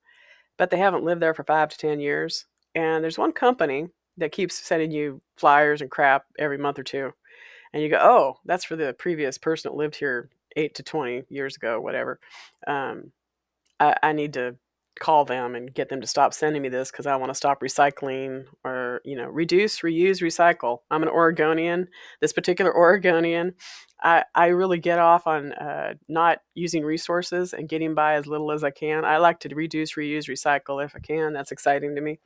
but 0.58 0.70
they 0.70 0.78
haven't 0.78 1.04
lived 1.04 1.22
there 1.22 1.34
for 1.34 1.44
five 1.44 1.70
to 1.70 1.78
ten 1.78 2.00
years? 2.00 2.46
And 2.74 3.02
there's 3.02 3.18
one 3.18 3.32
company 3.32 3.88
that 4.18 4.32
keeps 4.32 4.56
sending 4.56 4.90
you 4.90 5.22
flyers 5.36 5.80
and 5.80 5.90
crap 5.90 6.26
every 6.38 6.58
month 6.58 6.78
or 6.78 6.82
two 6.82 7.12
and 7.72 7.82
you 7.82 7.88
go, 7.88 7.98
oh, 8.00 8.38
that's 8.44 8.64
for 8.64 8.76
the 8.76 8.94
previous 8.94 9.38
person 9.38 9.70
that 9.70 9.76
lived 9.76 9.96
here 9.96 10.30
eight 10.56 10.74
to 10.76 10.82
20 10.82 11.24
years 11.28 11.56
ago, 11.56 11.80
whatever. 11.80 12.18
Um, 12.66 13.12
I, 13.78 13.94
I 14.02 14.12
need 14.12 14.32
to 14.34 14.56
call 14.98 15.24
them 15.24 15.54
and 15.54 15.72
get 15.72 15.88
them 15.88 16.00
to 16.00 16.06
stop 16.06 16.34
sending 16.34 16.62
me 16.62 16.68
this 16.68 16.90
because 16.90 17.06
I 17.06 17.16
want 17.16 17.30
to 17.30 17.34
stop 17.34 17.60
recycling 17.60 18.44
or, 18.64 19.00
you 19.04 19.16
know, 19.16 19.26
reduce, 19.26 19.80
reuse, 19.80 20.22
recycle. 20.22 20.80
I'm 20.90 21.02
an 21.02 21.08
Oregonian. 21.08 21.88
This 22.20 22.32
particular 22.32 22.74
Oregonian, 22.76 23.54
I, 24.02 24.24
I 24.34 24.46
really 24.46 24.78
get 24.78 24.98
off 24.98 25.26
on 25.26 25.52
uh, 25.52 25.94
not 26.08 26.38
using 26.54 26.84
resources 26.84 27.52
and 27.52 27.68
getting 27.68 27.94
by 27.94 28.14
as 28.14 28.26
little 28.26 28.52
as 28.52 28.62
I 28.62 28.70
can. 28.70 29.04
I 29.04 29.18
like 29.18 29.40
to 29.40 29.54
reduce, 29.54 29.94
reuse, 29.94 30.28
recycle 30.28 30.84
if 30.84 30.94
I 30.94 31.00
can. 31.00 31.32
That's 31.32 31.52
exciting 31.52 31.94
to 31.96 32.00
me. 32.00 32.20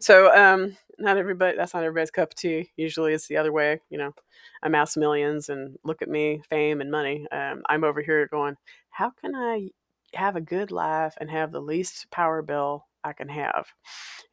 So, 0.00 0.34
um, 0.34 0.76
not 0.98 1.16
everybody, 1.16 1.56
that's 1.56 1.74
not 1.74 1.82
everybody's 1.82 2.10
cup 2.10 2.30
of 2.30 2.34
tea. 2.36 2.70
Usually 2.76 3.12
it's 3.12 3.26
the 3.26 3.36
other 3.36 3.52
way. 3.52 3.80
You 3.90 3.98
know, 3.98 4.14
amass 4.62 4.96
millions 4.96 5.48
and 5.48 5.76
look 5.84 6.02
at 6.02 6.08
me, 6.08 6.42
fame 6.48 6.80
and 6.80 6.90
money. 6.90 7.26
Um, 7.32 7.62
I'm 7.68 7.84
over 7.84 8.00
here 8.00 8.26
going, 8.28 8.56
how 8.90 9.10
can 9.10 9.34
I 9.34 9.68
have 10.14 10.36
a 10.36 10.40
good 10.40 10.70
life 10.70 11.14
and 11.20 11.30
have 11.30 11.52
the 11.52 11.60
least 11.60 12.06
power 12.10 12.42
bill 12.42 12.86
I 13.04 13.12
can 13.12 13.28
have. 13.28 13.66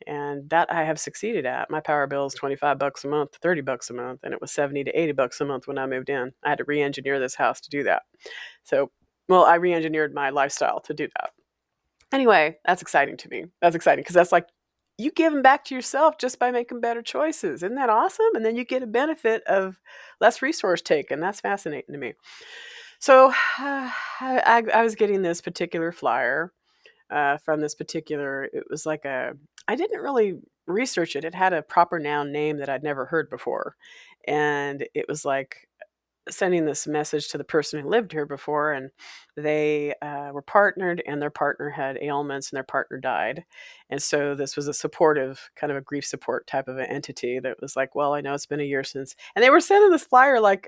And 0.07 0.49
that 0.49 0.71
I 0.71 0.83
have 0.83 0.99
succeeded 0.99 1.45
at. 1.45 1.69
My 1.69 1.79
power 1.79 2.07
bill 2.07 2.25
is 2.27 2.33
25 2.33 2.77
bucks 2.77 3.03
a 3.03 3.07
month, 3.07 3.37
30 3.41 3.61
bucks 3.61 3.89
a 3.89 3.93
month, 3.93 4.21
and 4.23 4.33
it 4.33 4.41
was 4.41 4.51
70 4.51 4.83
to 4.85 4.91
80 4.91 5.11
bucks 5.13 5.41
a 5.41 5.45
month 5.45 5.67
when 5.67 5.77
I 5.77 5.87
moved 5.87 6.09
in. 6.09 6.31
I 6.43 6.49
had 6.49 6.59
to 6.59 6.63
re-engineer 6.65 7.19
this 7.19 7.35
house 7.35 7.59
to 7.61 7.69
do 7.69 7.83
that. 7.83 8.03
So, 8.63 8.91
well, 9.27 9.45
I 9.45 9.55
re-engineered 9.55 10.13
my 10.13 10.29
lifestyle 10.29 10.79
to 10.81 10.93
do 10.93 11.07
that. 11.19 11.31
Anyway, 12.11 12.57
that's 12.65 12.81
exciting 12.81 13.17
to 13.17 13.29
me. 13.29 13.45
That's 13.61 13.75
exciting 13.75 14.03
because 14.03 14.15
that's 14.15 14.31
like 14.31 14.47
you 14.97 15.11
giving 15.11 15.41
back 15.41 15.63
to 15.65 15.75
yourself 15.75 16.17
just 16.17 16.39
by 16.39 16.51
making 16.51 16.81
better 16.81 17.01
choices. 17.01 17.63
Isn't 17.63 17.75
that 17.75 17.89
awesome? 17.89 18.35
And 18.35 18.43
then 18.43 18.55
you 18.55 18.65
get 18.65 18.83
a 18.83 18.87
benefit 18.87 19.43
of 19.43 19.79
less 20.19 20.41
resource 20.41 20.81
taken. 20.81 21.19
That's 21.19 21.39
fascinating 21.39 21.93
to 21.93 21.99
me. 21.99 22.13
So 22.99 23.27
uh, 23.59 23.89
I, 24.19 24.63
I, 24.73 24.83
was 24.83 24.95
getting 24.95 25.21
this 25.21 25.41
particular 25.41 25.91
flyer 25.91 26.53
uh, 27.09 27.37
from 27.37 27.61
this 27.61 27.75
particular, 27.75 28.45
it 28.45 28.65
was 28.69 28.85
like 28.85 29.05
a, 29.05 29.33
I 29.67 29.75
didn't 29.75 30.01
really 30.01 30.35
research 30.67 31.15
it. 31.15 31.25
It 31.25 31.35
had 31.35 31.53
a 31.53 31.61
proper 31.63 31.99
noun 31.99 32.31
name 32.31 32.57
that 32.57 32.69
I'd 32.69 32.83
never 32.83 33.05
heard 33.05 33.29
before. 33.29 33.75
And 34.27 34.87
it 34.93 35.05
was 35.07 35.25
like 35.25 35.67
sending 36.29 36.65
this 36.65 36.85
message 36.87 37.29
to 37.29 37.37
the 37.37 37.43
person 37.43 37.79
who 37.79 37.89
lived 37.89 38.11
here 38.11 38.25
before, 38.25 38.73
and 38.73 38.91
they 39.35 39.93
uh, 40.01 40.29
were 40.31 40.41
partnered, 40.41 41.01
and 41.07 41.21
their 41.21 41.29
partner 41.29 41.69
had 41.71 41.97
ailments, 42.01 42.51
and 42.51 42.57
their 42.57 42.63
partner 42.63 42.97
died. 42.97 43.45
And 43.89 44.01
so 44.01 44.35
this 44.35 44.55
was 44.55 44.67
a 44.67 44.73
supportive, 44.73 45.49
kind 45.55 45.71
of 45.71 45.77
a 45.77 45.81
grief 45.81 46.05
support 46.05 46.45
type 46.47 46.67
of 46.67 46.77
an 46.77 46.85
entity 46.85 47.39
that 47.39 47.59
was 47.61 47.75
like, 47.75 47.95
well, 47.95 48.13
I 48.13 48.21
know 48.21 48.33
it's 48.33 48.45
been 48.45 48.59
a 48.59 48.63
year 48.63 48.83
since. 48.83 49.15
And 49.35 49.43
they 49.43 49.49
were 49.49 49.59
sending 49.59 49.91
this 49.91 50.03
flyer 50.03 50.39
like, 50.39 50.67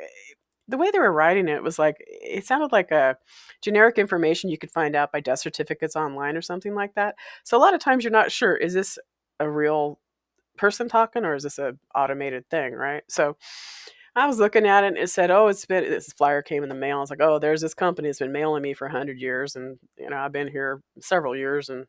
the 0.71 0.77
way 0.77 0.91
they 0.91 0.99
were 0.99 1.11
writing 1.13 1.47
it 1.49 1.63
was 1.63 1.79
like 1.79 1.97
it 1.99 2.45
sounded 2.45 2.71
like 2.71 2.91
a 2.91 3.17
generic 3.61 3.97
information 3.99 4.49
you 4.49 4.57
could 4.57 4.71
find 4.71 4.95
out 4.95 5.11
by 5.11 5.19
death 5.21 5.39
certificates 5.39 5.95
online 5.95 6.37
or 6.37 6.41
something 6.41 6.75
like 6.75 6.95
that. 6.95 7.15
So 7.43 7.57
a 7.57 7.59
lot 7.61 7.73
of 7.75 7.81
times 7.81 8.03
you're 8.03 8.11
not 8.11 8.31
sure 8.31 8.55
is 8.55 8.73
this 8.73 8.97
a 9.39 9.49
real 9.49 9.99
person 10.57 10.89
talking 10.89 11.25
or 11.25 11.35
is 11.35 11.43
this 11.43 11.59
a 11.59 11.75
automated 11.95 12.49
thing, 12.49 12.73
right? 12.73 13.03
So 13.09 13.37
I 14.15 14.27
was 14.27 14.39
looking 14.39 14.65
at 14.67 14.83
it 14.83 14.87
and 14.87 14.97
it 14.97 15.09
said, 15.09 15.31
"Oh, 15.31 15.47
it's 15.47 15.65
been 15.65 15.83
this 15.89 16.13
flyer 16.13 16.41
came 16.41 16.63
in 16.63 16.69
the 16.69 16.75
mail." 16.75 16.97
I 16.97 17.01
was 17.01 17.09
like, 17.09 17.21
"Oh, 17.21 17.39
there's 17.39 17.61
this 17.61 17.73
company 17.73 18.09
that's 18.09 18.19
been 18.19 18.31
mailing 18.31 18.61
me 18.63 18.73
for 18.73 18.87
hundred 18.89 19.19
years, 19.19 19.55
and 19.55 19.79
you 19.97 20.09
know 20.09 20.17
I've 20.17 20.31
been 20.33 20.47
here 20.49 20.81
several 20.99 21.35
years, 21.35 21.69
and 21.69 21.85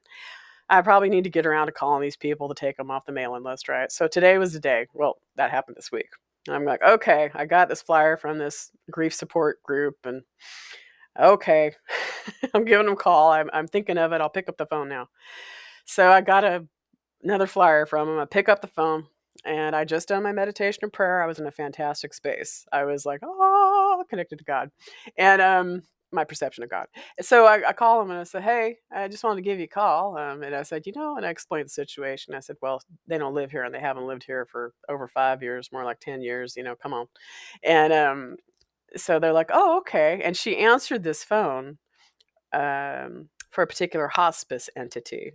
I 0.68 0.82
probably 0.82 1.10
need 1.10 1.24
to 1.24 1.30
get 1.30 1.46
around 1.46 1.66
to 1.68 1.72
calling 1.72 2.02
these 2.02 2.16
people 2.16 2.48
to 2.48 2.54
take 2.54 2.76
them 2.78 2.90
off 2.90 3.06
the 3.06 3.12
mailing 3.12 3.42
list, 3.44 3.68
right?" 3.68 3.90
So 3.92 4.08
today 4.08 4.38
was 4.38 4.52
the 4.54 4.60
day. 4.60 4.86
Well, 4.94 5.18
that 5.36 5.50
happened 5.52 5.76
this 5.76 5.92
week. 5.92 6.10
I'm 6.48 6.64
like, 6.64 6.82
"Okay, 6.82 7.30
I 7.34 7.46
got 7.46 7.68
this 7.68 7.82
flyer 7.82 8.16
from 8.16 8.38
this 8.38 8.70
grief 8.90 9.14
support 9.14 9.62
group, 9.62 9.96
and 10.04 10.22
okay, 11.18 11.72
I'm 12.54 12.64
giving 12.64 12.86
them 12.86 12.94
a 12.94 12.96
call. 12.96 13.32
I'm, 13.32 13.50
I'm 13.52 13.68
thinking 13.68 13.98
of 13.98 14.12
it. 14.12 14.20
I'll 14.20 14.30
pick 14.30 14.48
up 14.48 14.56
the 14.58 14.66
phone 14.66 14.88
now." 14.88 15.08
So 15.86 16.10
I 16.10 16.20
got 16.22 16.44
a 16.44 16.66
another 17.22 17.46
flyer 17.46 17.86
from 17.86 18.08
them. 18.08 18.18
I 18.20 18.26
pick 18.26 18.48
up 18.48 18.60
the 18.62 18.68
phone 18.68 19.06
and 19.44 19.76
I 19.76 19.84
just 19.84 20.08
done 20.08 20.22
my 20.24 20.32
meditation 20.32 20.80
and 20.84 20.92
prayer. 20.92 21.22
I 21.22 21.26
was 21.26 21.38
in 21.40 21.46
a 21.46 21.52
fantastic 21.52 22.14
space. 22.14 22.66
I 22.72 22.84
was 22.84 23.06
like, 23.06 23.20
oh, 23.24 24.04
connected 24.10 24.38
to 24.38 24.44
God, 24.44 24.70
and 25.18 25.42
um, 25.42 25.82
my 26.12 26.24
perception 26.24 26.62
of 26.62 26.70
God. 26.70 26.86
So 27.20 27.46
I, 27.46 27.68
I 27.68 27.72
call 27.72 28.02
him 28.02 28.10
and 28.10 28.20
I 28.20 28.24
said, 28.24 28.42
hey, 28.42 28.76
I 28.92 29.08
just 29.08 29.24
wanted 29.24 29.36
to 29.36 29.42
give 29.42 29.58
you 29.58 29.64
a 29.64 29.68
call. 29.68 30.18
Um, 30.18 30.42
and 30.42 30.54
I 30.54 30.62
said, 30.62 30.86
you 30.86 30.92
know, 30.94 31.16
and 31.16 31.24
I 31.24 31.30
explained 31.30 31.66
the 31.66 31.70
situation. 31.70 32.34
I 32.34 32.40
said, 32.40 32.56
well, 32.60 32.82
they 33.06 33.18
don't 33.18 33.34
live 33.34 33.50
here 33.50 33.64
and 33.64 33.74
they 33.74 33.80
haven't 33.80 34.06
lived 34.06 34.24
here 34.24 34.46
for 34.50 34.74
over 34.88 35.08
five 35.08 35.42
years, 35.42 35.70
more 35.72 35.84
like 35.84 36.00
ten 36.00 36.20
years. 36.20 36.56
You 36.56 36.64
know, 36.64 36.74
come 36.74 36.92
on. 36.92 37.06
And 37.62 37.92
um, 37.92 38.36
so 38.96 39.18
they're 39.18 39.32
like, 39.32 39.50
oh, 39.52 39.78
okay. 39.78 40.20
And 40.22 40.36
she 40.36 40.58
answered 40.58 41.02
this 41.02 41.24
phone 41.24 41.78
um, 42.52 43.28
for 43.50 43.62
a 43.62 43.66
particular 43.66 44.08
hospice 44.08 44.68
entity. 44.76 45.32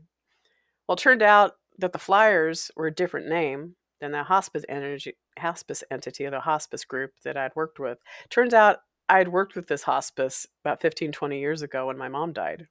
Well, 0.87 0.95
it 0.95 0.99
turned 0.99 1.23
out 1.23 1.53
that 1.79 1.93
the 1.93 1.99
flyers 1.99 2.71
were 2.75 2.87
a 2.87 2.93
different 2.93 3.27
name 3.27 3.75
than 3.99 4.11
the 4.11 4.23
hospice 4.23 4.63
energy 4.69 5.15
hospice 5.39 5.83
entity 5.91 6.25
or 6.25 6.31
the 6.31 6.39
hospice 6.39 6.85
group 6.85 7.11
that 7.23 7.37
I'd 7.37 7.55
worked 7.55 7.79
with. 7.79 7.97
Turns 8.29 8.53
out 8.53 8.77
I'd 9.09 9.29
worked 9.29 9.55
with 9.55 9.67
this 9.67 9.83
hospice 9.83 10.47
about 10.63 10.81
15, 10.81 11.11
20 11.11 11.39
years 11.39 11.61
ago 11.61 11.87
when 11.87 11.97
my 11.97 12.09
mom 12.09 12.33
died. 12.33 12.67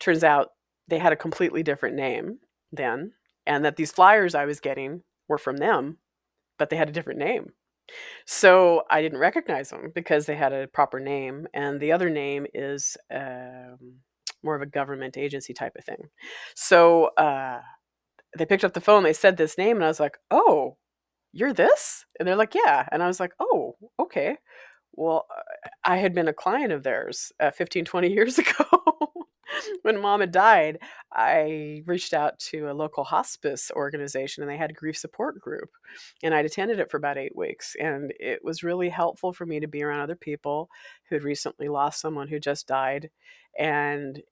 Turns 0.00 0.24
out 0.24 0.50
they 0.88 0.98
had 0.98 1.12
a 1.12 1.16
completely 1.16 1.62
different 1.62 1.96
name 1.96 2.38
then, 2.72 3.12
and 3.46 3.64
that 3.64 3.76
these 3.76 3.92
flyers 3.92 4.34
I 4.34 4.44
was 4.44 4.60
getting 4.60 5.02
were 5.28 5.38
from 5.38 5.58
them, 5.58 5.98
but 6.58 6.70
they 6.70 6.76
had 6.76 6.88
a 6.88 6.92
different 6.92 7.18
name. 7.18 7.52
So 8.26 8.82
I 8.90 9.02
didn't 9.02 9.18
recognize 9.18 9.70
them 9.70 9.92
because 9.94 10.26
they 10.26 10.36
had 10.36 10.52
a 10.52 10.66
proper 10.68 11.00
name, 11.00 11.46
and 11.52 11.80
the 11.80 11.92
other 11.92 12.10
name 12.10 12.46
is 12.54 12.96
um, 13.14 14.00
more 14.42 14.54
of 14.54 14.62
a 14.62 14.66
government 14.66 15.16
agency 15.16 15.52
type 15.52 15.74
of 15.76 15.84
thing. 15.84 16.08
So 16.54 17.06
uh, 17.18 17.60
they 18.36 18.46
picked 18.46 18.64
up 18.64 18.74
the 18.74 18.80
phone, 18.80 19.02
they 19.02 19.12
said 19.12 19.36
this 19.36 19.58
name, 19.58 19.76
and 19.76 19.84
I 19.84 19.88
was 19.88 20.00
like, 20.00 20.18
oh, 20.30 20.76
you're 21.32 21.52
this? 21.52 22.04
And 22.18 22.26
they're 22.26 22.36
like, 22.36 22.54
yeah. 22.54 22.88
And 22.92 23.02
I 23.02 23.06
was 23.06 23.20
like, 23.20 23.32
oh, 23.40 23.76
okay. 23.98 24.36
Well, 24.96 25.26
I 25.84 25.96
had 25.96 26.14
been 26.14 26.28
a 26.28 26.32
client 26.32 26.72
of 26.72 26.82
theirs 26.82 27.32
uh, 27.40 27.50
15, 27.50 27.84
20 27.84 28.08
years 28.12 28.38
ago. 28.38 28.64
when 29.82 30.00
mom 30.00 30.20
had 30.20 30.32
died, 30.32 30.78
I 31.12 31.82
reached 31.86 32.14
out 32.14 32.38
to 32.50 32.70
a 32.70 32.74
local 32.74 33.04
hospice 33.04 33.70
organization 33.74 34.42
and 34.42 34.50
they 34.50 34.56
had 34.56 34.70
a 34.70 34.74
grief 34.74 34.96
support 34.96 35.40
group. 35.40 35.70
And 36.22 36.34
I'd 36.34 36.46
attended 36.46 36.80
it 36.80 36.90
for 36.90 36.96
about 36.96 37.18
eight 37.18 37.36
weeks. 37.36 37.76
And 37.78 38.12
it 38.18 38.40
was 38.44 38.62
really 38.62 38.88
helpful 38.88 39.32
for 39.32 39.46
me 39.46 39.60
to 39.60 39.68
be 39.68 39.82
around 39.82 40.00
other 40.00 40.16
people 40.16 40.68
who 41.08 41.16
had 41.16 41.24
recently 41.24 41.68
lost 41.68 42.00
someone 42.00 42.28
who 42.28 42.38
just 42.38 42.66
died. 42.66 43.10
And 43.58 44.22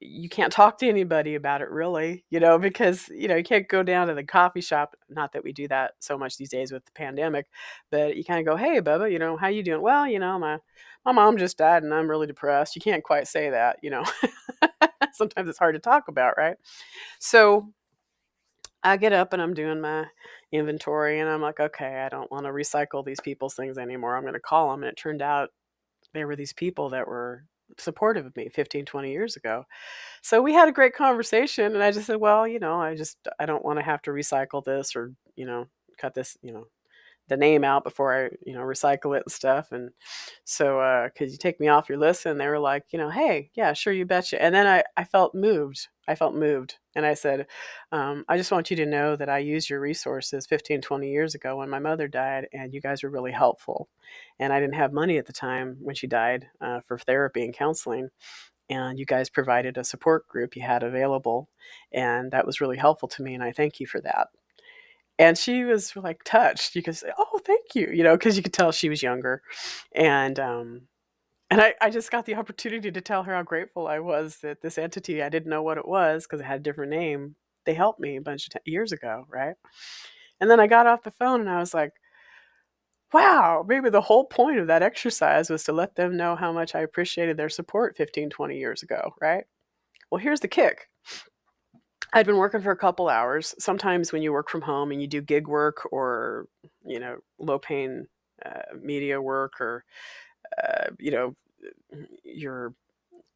you 0.00 0.28
can't 0.28 0.52
talk 0.52 0.78
to 0.78 0.88
anybody 0.88 1.34
about 1.34 1.62
it 1.62 1.70
really, 1.70 2.24
you 2.30 2.38
know, 2.38 2.58
because 2.58 3.08
you 3.08 3.28
know 3.28 3.36
you 3.36 3.44
can't 3.44 3.68
go 3.68 3.82
down 3.82 4.08
to 4.08 4.14
the 4.14 4.24
coffee 4.24 4.60
shop. 4.60 4.94
Not 5.08 5.32
that 5.32 5.44
we 5.44 5.52
do 5.52 5.68
that 5.68 5.92
so 6.00 6.18
much 6.18 6.36
these 6.36 6.50
days 6.50 6.72
with 6.72 6.84
the 6.84 6.92
pandemic, 6.92 7.46
but 7.90 8.16
you 8.16 8.24
kind 8.24 8.40
of 8.40 8.46
go, 8.46 8.56
"Hey, 8.56 8.80
Bubba, 8.80 9.10
you 9.10 9.18
know, 9.18 9.36
how 9.36 9.48
you 9.48 9.62
doing?" 9.62 9.82
Well, 9.82 10.06
you 10.06 10.18
know, 10.18 10.38
my 10.38 10.58
my 11.04 11.12
mom 11.12 11.38
just 11.38 11.58
died, 11.58 11.82
and 11.82 11.94
I'm 11.94 12.10
really 12.10 12.26
depressed. 12.26 12.76
You 12.76 12.82
can't 12.82 13.04
quite 13.04 13.28
say 13.28 13.50
that, 13.50 13.78
you 13.82 13.90
know. 13.90 14.04
Sometimes 15.12 15.48
it's 15.48 15.58
hard 15.58 15.74
to 15.74 15.80
talk 15.80 16.08
about, 16.08 16.34
right? 16.36 16.56
So 17.18 17.72
I 18.82 18.96
get 18.96 19.12
up 19.12 19.32
and 19.32 19.40
I'm 19.42 19.54
doing 19.54 19.80
my 19.80 20.06
inventory, 20.52 21.20
and 21.20 21.28
I'm 21.28 21.40
like, 21.42 21.60
okay, 21.60 22.02
I 22.04 22.08
don't 22.08 22.30
want 22.30 22.44
to 22.46 22.52
recycle 22.52 23.04
these 23.04 23.20
people's 23.20 23.54
things 23.54 23.78
anymore. 23.78 24.16
I'm 24.16 24.22
going 24.22 24.34
to 24.34 24.40
call 24.40 24.70
them, 24.70 24.82
and 24.82 24.90
it 24.90 24.96
turned 24.96 25.22
out 25.22 25.50
there 26.12 26.26
were 26.26 26.36
these 26.36 26.52
people 26.52 26.90
that 26.90 27.08
were 27.08 27.44
supportive 27.78 28.26
of 28.26 28.36
me 28.36 28.48
15 28.48 28.84
20 28.86 29.10
years 29.12 29.36
ago. 29.36 29.64
So 30.22 30.42
we 30.42 30.52
had 30.54 30.68
a 30.68 30.72
great 30.72 30.94
conversation 30.94 31.74
and 31.74 31.82
i 31.82 31.90
just 31.92 32.06
said 32.06 32.16
well 32.18 32.46
you 32.48 32.58
know 32.60 32.80
i 32.80 32.94
just 32.96 33.18
i 33.40 33.46
don't 33.46 33.64
want 33.64 33.78
to 33.78 33.84
have 33.84 34.02
to 34.02 34.10
recycle 34.10 34.64
this 34.64 34.96
or 34.96 35.12
you 35.36 35.46
know 35.46 35.66
cut 35.98 36.14
this 36.14 36.36
you 36.42 36.52
know 36.52 36.66
the 37.28 37.36
name 37.36 37.64
out 37.64 37.84
before 37.84 38.14
i 38.14 38.28
you 38.44 38.54
know 38.54 38.60
recycle 38.60 39.16
it 39.16 39.22
and 39.24 39.32
stuff 39.32 39.72
and 39.72 39.90
so 40.44 40.80
uh 40.80 41.08
could 41.16 41.30
you 41.30 41.36
take 41.36 41.58
me 41.60 41.68
off 41.68 41.88
your 41.88 41.98
list 41.98 42.26
and 42.26 42.40
they 42.40 42.46
were 42.46 42.58
like 42.58 42.84
you 42.90 42.98
know 42.98 43.10
hey 43.10 43.50
yeah 43.54 43.72
sure 43.72 43.92
you 43.92 44.04
betcha 44.04 44.40
and 44.40 44.54
then 44.54 44.66
i 44.66 44.82
i 44.96 45.04
felt 45.04 45.34
moved 45.34 45.88
i 46.08 46.14
felt 46.14 46.34
moved 46.34 46.76
and 46.94 47.04
i 47.04 47.14
said 47.14 47.46
um, 47.92 48.24
i 48.28 48.36
just 48.36 48.52
want 48.52 48.70
you 48.70 48.76
to 48.76 48.86
know 48.86 49.16
that 49.16 49.28
i 49.28 49.38
used 49.38 49.68
your 49.70 49.80
resources 49.80 50.46
15 50.46 50.80
20 50.80 51.10
years 51.10 51.34
ago 51.34 51.56
when 51.56 51.70
my 51.70 51.78
mother 51.78 52.08
died 52.08 52.46
and 52.52 52.72
you 52.72 52.80
guys 52.80 53.02
were 53.02 53.10
really 53.10 53.32
helpful 53.32 53.88
and 54.38 54.52
i 54.52 54.60
didn't 54.60 54.74
have 54.74 54.92
money 54.92 55.18
at 55.18 55.26
the 55.26 55.32
time 55.32 55.76
when 55.80 55.94
she 55.94 56.06
died 56.06 56.46
uh, 56.60 56.80
for 56.80 56.98
therapy 56.98 57.44
and 57.44 57.54
counseling 57.54 58.08
and 58.68 58.98
you 58.98 59.06
guys 59.06 59.30
provided 59.30 59.76
a 59.76 59.84
support 59.84 60.26
group 60.28 60.56
you 60.56 60.62
had 60.62 60.82
available 60.82 61.48
and 61.92 62.32
that 62.32 62.46
was 62.46 62.60
really 62.60 62.76
helpful 62.76 63.08
to 63.08 63.22
me 63.22 63.34
and 63.34 63.42
i 63.42 63.52
thank 63.52 63.80
you 63.80 63.86
for 63.86 64.00
that 64.00 64.28
and 65.18 65.38
she 65.38 65.64
was 65.64 65.94
like 65.96 66.22
touched 66.24 66.74
you 66.76 66.82
could 66.82 66.96
say 66.96 67.10
oh 67.18 67.40
thank 67.44 67.74
you 67.74 67.88
you 67.92 68.02
know 68.02 68.16
because 68.16 68.36
you 68.36 68.42
could 68.42 68.52
tell 68.52 68.72
she 68.72 68.88
was 68.88 69.02
younger 69.02 69.42
and 69.94 70.38
um 70.40 70.82
and 71.50 71.60
I, 71.60 71.74
I 71.80 71.90
just 71.90 72.10
got 72.10 72.26
the 72.26 72.34
opportunity 72.34 72.90
to 72.90 73.00
tell 73.00 73.22
her 73.22 73.34
how 73.34 73.42
grateful 73.42 73.86
I 73.86 74.00
was 74.00 74.38
that 74.38 74.62
this 74.62 74.78
entity, 74.78 75.22
I 75.22 75.28
didn't 75.28 75.50
know 75.50 75.62
what 75.62 75.78
it 75.78 75.86
was 75.86 76.24
because 76.26 76.40
it 76.40 76.44
had 76.46 76.60
a 76.60 76.62
different 76.62 76.90
name. 76.90 77.36
They 77.66 77.74
helped 77.74 78.00
me 78.00 78.16
a 78.16 78.20
bunch 78.20 78.46
of 78.46 78.52
t- 78.52 78.70
years 78.70 78.92
ago, 78.92 79.26
right? 79.28 79.54
And 80.40 80.50
then 80.50 80.60
I 80.60 80.66
got 80.66 80.86
off 80.86 81.02
the 81.04 81.10
phone 81.10 81.40
and 81.40 81.50
I 81.50 81.58
was 81.58 81.74
like, 81.74 81.92
wow, 83.12 83.64
maybe 83.66 83.90
the 83.90 84.00
whole 84.00 84.24
point 84.24 84.58
of 84.58 84.66
that 84.66 84.82
exercise 84.82 85.48
was 85.50 85.64
to 85.64 85.72
let 85.72 85.94
them 85.96 86.16
know 86.16 86.36
how 86.36 86.52
much 86.52 86.74
I 86.74 86.80
appreciated 86.80 87.36
their 87.36 87.48
support 87.48 87.96
15, 87.96 88.30
20 88.30 88.58
years 88.58 88.82
ago, 88.82 89.14
right? 89.20 89.44
Well, 90.10 90.20
here's 90.20 90.40
the 90.40 90.48
kick. 90.48 90.88
I'd 92.12 92.26
been 92.26 92.36
working 92.36 92.60
for 92.60 92.70
a 92.70 92.76
couple 92.76 93.08
hours. 93.08 93.54
Sometimes 93.58 94.12
when 94.12 94.22
you 94.22 94.32
work 94.32 94.48
from 94.48 94.62
home 94.62 94.90
and 94.92 95.00
you 95.00 95.06
do 95.08 95.20
gig 95.20 95.48
work 95.48 95.88
or, 95.92 96.46
you 96.84 96.98
know, 97.00 97.18
low 97.38 97.58
paying 97.58 98.06
uh, 98.44 98.74
media 98.80 99.20
work 99.20 99.60
or, 99.60 99.84
uh, 100.62 100.90
you 100.98 101.10
know, 101.10 101.36
you're 102.24 102.74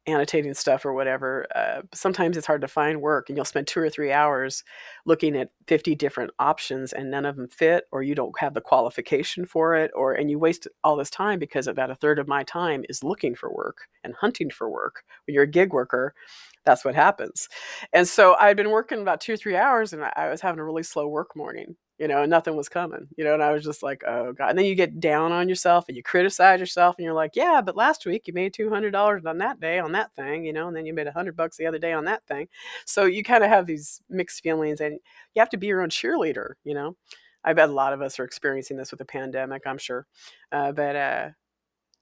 annotating 0.07 0.53
stuff 0.53 0.85
or 0.85 0.93
whatever, 0.93 1.47
uh, 1.55 1.81
sometimes 1.93 2.37
it's 2.37 2.47
hard 2.47 2.61
to 2.61 2.67
find 2.67 3.01
work 3.01 3.29
and 3.29 3.37
you'll 3.37 3.45
spend 3.45 3.67
two 3.67 3.79
or 3.79 3.89
three 3.89 4.11
hours 4.11 4.63
looking 5.05 5.35
at 5.37 5.51
50 5.67 5.95
different 5.95 6.31
options 6.39 6.93
and 6.93 7.11
none 7.11 7.25
of 7.25 7.35
them 7.35 7.47
fit 7.49 7.85
or 7.91 8.03
you 8.03 8.15
don't 8.15 8.37
have 8.39 8.53
the 8.55 8.61
qualification 8.61 9.45
for 9.45 9.75
it 9.75 9.91
or 9.95 10.13
and 10.13 10.31
you 10.31 10.39
waste 10.39 10.67
all 10.83 10.95
this 10.97 11.11
time 11.11 11.39
because 11.39 11.67
about 11.67 11.91
a 11.91 11.95
third 11.95 12.19
of 12.19 12.27
my 12.27 12.43
time 12.43 12.83
is 12.89 13.03
looking 13.03 13.35
for 13.35 13.53
work 13.53 13.79
and 14.03 14.15
hunting 14.15 14.49
for 14.49 14.69
work 14.69 15.03
when 15.27 15.35
you're 15.35 15.43
a 15.43 15.47
gig 15.47 15.73
worker 15.73 16.15
that's 16.65 16.85
what 16.85 16.95
happens 16.95 17.47
and 17.93 18.07
so 18.07 18.35
i'd 18.39 18.57
been 18.57 18.71
working 18.71 19.01
about 19.01 19.21
two 19.21 19.33
or 19.33 19.37
three 19.37 19.55
hours 19.55 19.93
and 19.93 20.03
i 20.15 20.29
was 20.29 20.41
having 20.41 20.59
a 20.59 20.63
really 20.63 20.83
slow 20.83 21.07
work 21.07 21.35
morning 21.35 21.75
you 22.01 22.07
know, 22.07 22.23
and 22.23 22.31
nothing 22.31 22.55
was 22.57 22.67
coming, 22.67 23.07
you 23.15 23.23
know, 23.23 23.35
and 23.35 23.43
I 23.43 23.51
was 23.53 23.63
just 23.63 23.83
like, 23.83 24.03
oh 24.07 24.33
God. 24.33 24.49
And 24.49 24.57
then 24.57 24.65
you 24.65 24.73
get 24.73 24.99
down 24.99 25.31
on 25.31 25.47
yourself 25.47 25.85
and 25.87 25.95
you 25.95 26.01
criticize 26.01 26.59
yourself 26.59 26.95
and 26.97 27.05
you're 27.05 27.13
like, 27.13 27.35
yeah, 27.35 27.61
but 27.63 27.75
last 27.75 28.07
week 28.07 28.23
you 28.25 28.33
made 28.33 28.55
$200 28.55 29.23
on 29.27 29.37
that 29.37 29.59
day 29.59 29.77
on 29.77 29.91
that 29.91 30.11
thing, 30.15 30.43
you 30.43 30.51
know, 30.51 30.67
and 30.67 30.75
then 30.75 30.87
you 30.87 30.95
made 30.95 31.05
a 31.05 31.11
hundred 31.11 31.37
bucks 31.37 31.57
the 31.57 31.67
other 31.67 31.77
day 31.77 31.93
on 31.93 32.05
that 32.05 32.25
thing. 32.27 32.47
So 32.87 33.05
you 33.05 33.23
kind 33.23 33.43
of 33.43 33.51
have 33.51 33.67
these 33.67 34.01
mixed 34.09 34.41
feelings 34.41 34.81
and 34.81 34.93
you 35.35 35.39
have 35.41 35.49
to 35.49 35.57
be 35.57 35.67
your 35.67 35.81
own 35.83 35.89
cheerleader, 35.89 36.53
you 36.63 36.73
know. 36.73 36.97
I 37.43 37.53
bet 37.53 37.69
a 37.69 37.73
lot 37.73 37.93
of 37.93 38.01
us 38.01 38.19
are 38.19 38.23
experiencing 38.23 38.77
this 38.77 38.89
with 38.89 38.97
the 38.97 39.05
pandemic, 39.05 39.61
I'm 39.67 39.77
sure. 39.77 40.07
Uh, 40.51 40.71
but 40.71 40.95
uh, 40.95 41.29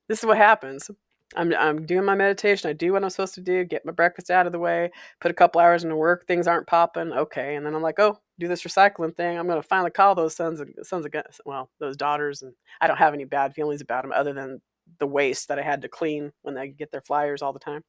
this 0.07 0.19
is 0.19 0.25
what 0.25 0.37
happens. 0.37 0.89
I'm, 1.35 1.53
I'm 1.53 1.85
doing 1.85 2.05
my 2.05 2.15
meditation. 2.15 2.69
I 2.69 2.73
do 2.73 2.93
what 2.93 3.03
I'm 3.03 3.09
supposed 3.09 3.35
to 3.35 3.41
do, 3.41 3.63
get 3.63 3.85
my 3.85 3.91
breakfast 3.91 4.31
out 4.31 4.45
of 4.45 4.51
the 4.51 4.59
way, 4.59 4.91
put 5.21 5.31
a 5.31 5.33
couple 5.35 5.61
hours 5.61 5.83
into 5.83 5.95
work. 5.95 6.25
Things 6.25 6.47
aren't 6.47 6.67
popping. 6.67 7.11
Okay. 7.11 7.55
And 7.55 7.65
then 7.65 7.75
I'm 7.75 7.83
like, 7.83 7.99
oh, 7.99 8.19
do 8.39 8.47
this 8.47 8.63
recycling 8.63 9.15
thing. 9.15 9.37
I'm 9.37 9.47
going 9.47 9.61
to 9.61 9.67
finally 9.67 9.91
call 9.91 10.15
those 10.15 10.35
sons 10.35 10.59
and 10.59 10.73
sons 10.81 11.05
of, 11.05 11.13
well, 11.45 11.69
those 11.79 11.95
daughters. 11.95 12.41
And 12.41 12.53
I 12.81 12.87
don't 12.87 12.97
have 12.97 13.13
any 13.13 13.25
bad 13.25 13.53
feelings 13.53 13.81
about 13.81 14.03
them 14.03 14.11
other 14.11 14.33
than 14.33 14.59
the 14.97 15.07
waste 15.07 15.49
that 15.49 15.59
I 15.59 15.63
had 15.63 15.83
to 15.83 15.87
clean 15.87 16.31
when 16.41 16.55
they 16.55 16.69
get 16.69 16.91
their 16.91 17.01
flyers 17.01 17.41
all 17.43 17.53
the 17.53 17.59
time 17.59 17.83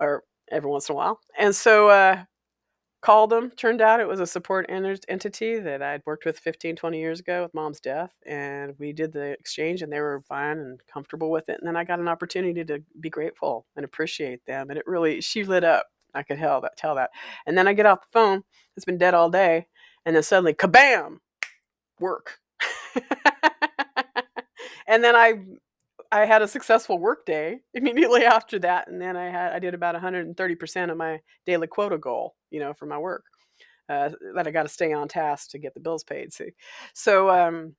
or 0.00 0.24
every 0.50 0.70
once 0.70 0.88
in 0.88 0.94
a 0.94 0.96
while. 0.96 1.20
And 1.38 1.54
so, 1.54 1.90
uh, 1.90 2.24
called 3.00 3.30
them. 3.30 3.50
Turned 3.50 3.80
out 3.80 4.00
it 4.00 4.08
was 4.08 4.20
a 4.20 4.26
support 4.26 4.66
entity 4.68 5.58
that 5.58 5.82
I'd 5.82 6.02
worked 6.04 6.24
with 6.24 6.38
15, 6.38 6.76
20 6.76 6.98
years 6.98 7.20
ago 7.20 7.42
with 7.42 7.54
mom's 7.54 7.80
death. 7.80 8.14
And 8.26 8.74
we 8.78 8.92
did 8.92 9.12
the 9.12 9.32
exchange 9.32 9.82
and 9.82 9.92
they 9.92 10.00
were 10.00 10.22
fine 10.28 10.58
and 10.58 10.80
comfortable 10.86 11.30
with 11.30 11.48
it. 11.48 11.58
And 11.60 11.66
then 11.66 11.76
I 11.76 11.84
got 11.84 12.00
an 12.00 12.08
opportunity 12.08 12.64
to 12.64 12.80
be 13.00 13.10
grateful 13.10 13.66
and 13.76 13.84
appreciate 13.84 14.44
them. 14.46 14.70
And 14.70 14.78
it 14.78 14.86
really, 14.86 15.20
she 15.20 15.44
lit 15.44 15.64
up. 15.64 15.86
I 16.14 16.22
could 16.22 16.38
tell 16.38 16.60
that, 16.62 16.76
tell 16.76 16.94
that. 16.96 17.10
And 17.46 17.56
then 17.56 17.68
I 17.68 17.74
get 17.74 17.86
off 17.86 18.00
the 18.00 18.08
phone. 18.12 18.42
It's 18.76 18.86
been 18.86 18.98
dead 18.98 19.14
all 19.14 19.30
day. 19.30 19.66
And 20.04 20.16
then 20.16 20.22
suddenly, 20.22 20.54
kabam, 20.54 21.18
work. 22.00 22.38
and 24.86 25.04
then 25.04 25.14
I 25.14 25.40
I 26.10 26.24
had 26.24 26.42
a 26.42 26.48
successful 26.48 26.98
work 26.98 27.26
day 27.26 27.60
immediately 27.74 28.24
after 28.24 28.58
that, 28.60 28.88
and 28.88 29.00
then 29.00 29.16
I 29.16 29.30
had 29.30 29.52
I 29.52 29.58
did 29.58 29.74
about 29.74 29.94
130 29.94 30.54
percent 30.56 30.90
of 30.90 30.96
my 30.96 31.20
daily 31.46 31.66
quota 31.66 31.98
goal, 31.98 32.34
you 32.50 32.60
know, 32.60 32.72
for 32.74 32.86
my 32.86 32.98
work. 32.98 33.24
Uh, 33.88 34.10
that 34.34 34.46
I 34.46 34.50
got 34.50 34.64
to 34.64 34.68
stay 34.68 34.92
on 34.92 35.08
task 35.08 35.50
to 35.50 35.58
get 35.58 35.72
the 35.72 35.80
bills 35.80 36.04
paid. 36.04 36.32
See, 36.32 36.50
so 36.92 37.30
um, 37.30 37.74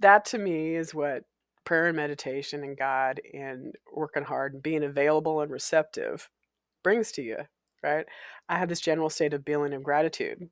that 0.00 0.24
to 0.26 0.38
me 0.38 0.74
is 0.76 0.94
what 0.94 1.24
prayer 1.64 1.86
and 1.86 1.96
meditation 1.96 2.62
and 2.62 2.76
God 2.76 3.20
and 3.32 3.74
working 3.94 4.24
hard 4.24 4.54
and 4.54 4.62
being 4.62 4.84
available 4.84 5.40
and 5.40 5.50
receptive 5.50 6.28
brings 6.82 7.12
to 7.12 7.22
you. 7.22 7.38
Right? 7.82 8.06
I 8.48 8.58
had 8.58 8.68
this 8.68 8.80
general 8.80 9.10
state 9.10 9.34
of 9.34 9.44
feeling 9.46 9.74
of 9.74 9.82
gratitude 9.82 10.48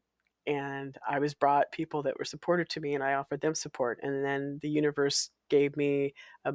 and 0.47 0.97
I 1.09 1.19
was 1.19 1.35
brought 1.35 1.73
people 1.73 2.03
that 2.05 2.19
were 2.19 2.25
supportive 2.25 2.69
to 2.71 2.81
me, 2.81 2.95
and 2.95 3.05
I 3.05 3.15
offered 3.15 3.41
them 3.41 3.55
support. 3.55 4.01
And 4.03 4.25
then 4.25 4.59
the 4.63 4.69
universe 4.71 5.31
gave 5.51 5.77
me 5.77 6.15
a, 6.45 6.55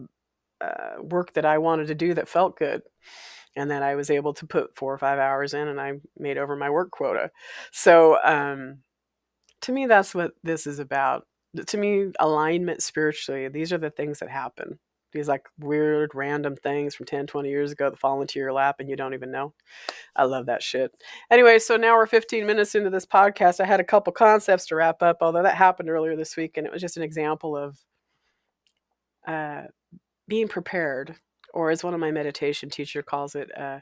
uh, 0.62 1.02
work 1.02 1.34
that 1.34 1.46
I 1.46 1.58
wanted 1.60 1.88
to 1.88 1.96
do 1.96 2.14
that 2.16 2.28
felt 2.30 2.58
good, 2.58 2.82
and 3.56 3.70
then 3.72 3.84
I 3.84 3.96
was 3.96 4.10
able 4.10 4.34
to 4.36 4.48
put 4.48 4.76
four 4.76 4.94
or 4.94 4.98
five 4.98 5.20
hours 5.20 5.54
in, 5.54 5.68
and 5.68 5.80
I 5.82 5.94
made 6.18 6.38
over 6.38 6.56
my 6.56 6.70
work 6.70 6.92
quota. 6.92 7.32
So, 7.72 8.18
um, 8.24 8.80
to 9.62 9.72
me, 9.72 9.88
that's 9.88 10.16
what 10.16 10.34
this 10.44 10.68
is 10.68 10.80
about. 10.80 11.28
To 11.68 11.78
me, 11.78 12.12
alignment 12.20 12.84
spiritually, 12.84 13.48
these 13.50 13.74
are 13.74 13.78
the 13.80 13.90
things 13.90 14.20
that 14.20 14.30
happen. 14.30 14.80
These 15.14 15.28
like 15.28 15.48
weird, 15.58 16.12
random 16.14 16.56
things 16.56 16.96
from 16.96 17.06
10, 17.06 17.28
20 17.28 17.50
years 17.50 17.72
ago 17.72 17.90
that 17.90 18.00
fall 18.00 18.22
into 18.22 18.40
your 18.40 18.52
lap 18.52 18.78
and 18.80 18.90
you 18.90 18.96
don't 18.96 19.14
even 19.14 19.32
know. 19.32 19.54
I 20.16 20.26
love 20.26 20.48
that 20.48 20.62
shit. 20.62 20.92
Anyway, 21.32 21.60
so 21.60 21.78
now 21.78 21.96
we're 21.96 22.06
15 22.06 22.46
minutes 22.46 22.76
into 22.76 22.90
this 22.90 23.06
podcast. 23.06 23.60
I 23.60 23.66
had 23.66 23.80
a 23.80 23.86
couple 23.86 24.12
concepts 24.14 24.66
to 24.68 24.76
wrap 24.76 25.02
up, 25.02 25.18
although 25.22 25.44
that 25.44 25.56
happened 25.56 25.90
earlier 25.90 26.16
this 26.16 26.36
week, 26.36 26.58
and 26.58 26.68
it 26.68 26.74
was 26.74 26.82
just 26.82 26.98
an 26.98 27.04
example 27.04 27.56
of 27.56 27.78
uh, 29.28 29.64
being 30.28 30.48
prepared, 30.48 31.16
or 31.54 31.72
as 31.72 31.84
one 31.84 31.94
of 31.94 32.00
my 32.00 32.12
meditation 32.12 32.70
teacher 32.70 33.02
calls 33.02 33.36
it, 33.36 33.50
uh, 33.58 33.80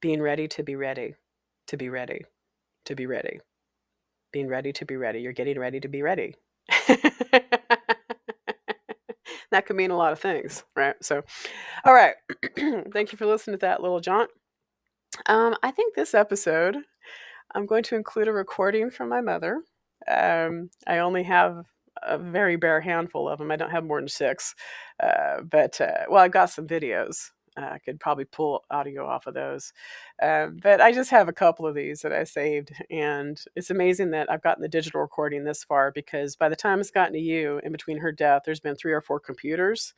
being 0.00 0.20
ready 0.20 0.48
to 0.48 0.62
be 0.62 0.76
ready, 0.76 1.14
to 1.68 1.76
be 1.76 1.88
ready, 1.88 2.24
to 2.86 2.94
be 2.94 3.06
ready, 3.06 3.40
being 4.32 4.48
ready 4.48 4.72
to 4.72 4.84
be 4.84 4.96
ready. 4.96 5.20
You're 5.20 5.32
getting 5.32 5.58
ready 5.58 5.80
to 5.80 5.88
be 5.88 6.02
ready. 6.02 6.34
that 9.50 9.66
could 9.66 9.76
mean 9.76 9.90
a 9.90 9.96
lot 9.96 10.12
of 10.12 10.20
things, 10.20 10.64
right? 10.76 10.96
So, 11.02 11.22
all 11.84 11.94
right. 11.94 12.14
Thank 12.92 13.12
you 13.12 13.18
for 13.18 13.26
listening 13.26 13.58
to 13.58 13.66
that 13.66 13.82
little 13.82 14.00
jaunt. 14.00 14.30
Um, 15.26 15.56
I 15.62 15.70
think 15.70 15.94
this 15.94 16.14
episode, 16.14 16.76
I'm 17.54 17.66
going 17.66 17.82
to 17.84 17.96
include 17.96 18.28
a 18.28 18.32
recording 18.32 18.90
from 18.90 19.08
my 19.08 19.20
mother. 19.20 19.62
Um, 20.08 20.70
I 20.86 20.98
only 20.98 21.24
have 21.24 21.64
a 22.02 22.16
very 22.16 22.56
bare 22.56 22.80
handful 22.80 23.28
of 23.28 23.38
them. 23.38 23.50
I 23.50 23.56
don't 23.56 23.70
have 23.70 23.84
more 23.84 24.00
than 24.00 24.08
six, 24.08 24.54
uh, 25.02 25.42
but 25.42 25.80
uh, 25.80 26.04
well, 26.08 26.22
I've 26.22 26.32
got 26.32 26.50
some 26.50 26.66
videos. 26.66 27.30
I 27.56 27.78
could 27.78 28.00
probably 28.00 28.24
pull 28.24 28.64
audio 28.70 29.06
off 29.06 29.26
of 29.26 29.34
those, 29.34 29.72
um, 30.22 30.58
but 30.62 30.80
I 30.80 30.92
just 30.92 31.10
have 31.10 31.28
a 31.28 31.32
couple 31.32 31.66
of 31.66 31.74
these 31.74 32.02
that 32.02 32.12
I 32.12 32.24
saved, 32.24 32.72
and 32.90 33.42
it's 33.56 33.70
amazing 33.70 34.10
that 34.12 34.30
I've 34.30 34.42
gotten 34.42 34.62
the 34.62 34.68
digital 34.68 35.00
recording 35.00 35.44
this 35.44 35.64
far 35.64 35.90
because 35.90 36.36
by 36.36 36.48
the 36.48 36.56
time 36.56 36.80
it's 36.80 36.90
gotten 36.90 37.14
to 37.14 37.20
you, 37.20 37.60
in 37.64 37.72
between 37.72 37.98
her 37.98 38.12
death, 38.12 38.42
there's 38.44 38.60
been 38.60 38.76
three 38.76 38.92
or 38.92 39.00
four 39.00 39.20
computers. 39.20 39.94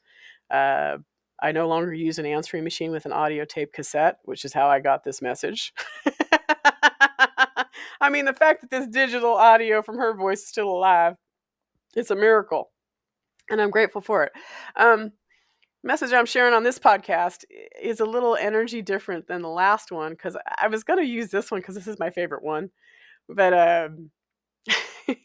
Uh, 0.50 0.98
I 1.42 1.50
no 1.50 1.66
longer 1.66 1.92
use 1.92 2.18
an 2.18 2.26
answering 2.26 2.62
machine 2.62 2.92
with 2.92 3.04
an 3.04 3.12
audio 3.12 3.44
tape 3.44 3.72
cassette, 3.72 4.18
which 4.24 4.44
is 4.44 4.52
how 4.52 4.68
I 4.68 4.78
got 4.78 5.02
this 5.02 5.20
message. 5.20 5.74
I 8.00 8.10
mean, 8.10 8.24
the 8.24 8.32
fact 8.32 8.60
that 8.60 8.70
this 8.70 8.86
digital 8.86 9.34
audio 9.34 9.82
from 9.82 9.98
her 9.98 10.14
voice 10.14 10.42
is 10.42 10.48
still 10.48 10.68
alive, 10.68 11.16
it's 11.96 12.10
a 12.10 12.16
miracle. 12.16 12.70
And 13.50 13.60
I'm 13.60 13.70
grateful 13.70 14.00
for 14.00 14.24
it. 14.24 14.32
Um, 14.76 15.12
message 15.82 16.12
I'm 16.12 16.26
sharing 16.26 16.54
on 16.54 16.62
this 16.62 16.78
podcast 16.78 17.44
is 17.80 18.00
a 18.00 18.04
little 18.04 18.36
energy 18.36 18.82
different 18.82 19.26
than 19.26 19.42
the 19.42 19.48
last 19.48 19.90
one 19.90 20.12
because 20.12 20.36
I 20.58 20.68
was 20.68 20.84
going 20.84 21.00
to 21.00 21.06
use 21.06 21.30
this 21.30 21.50
one 21.50 21.60
because 21.60 21.74
this 21.74 21.86
is 21.86 21.98
my 21.98 22.10
favorite 22.10 22.42
one. 22.42 22.70
But 23.28 23.88
um, 23.88 24.10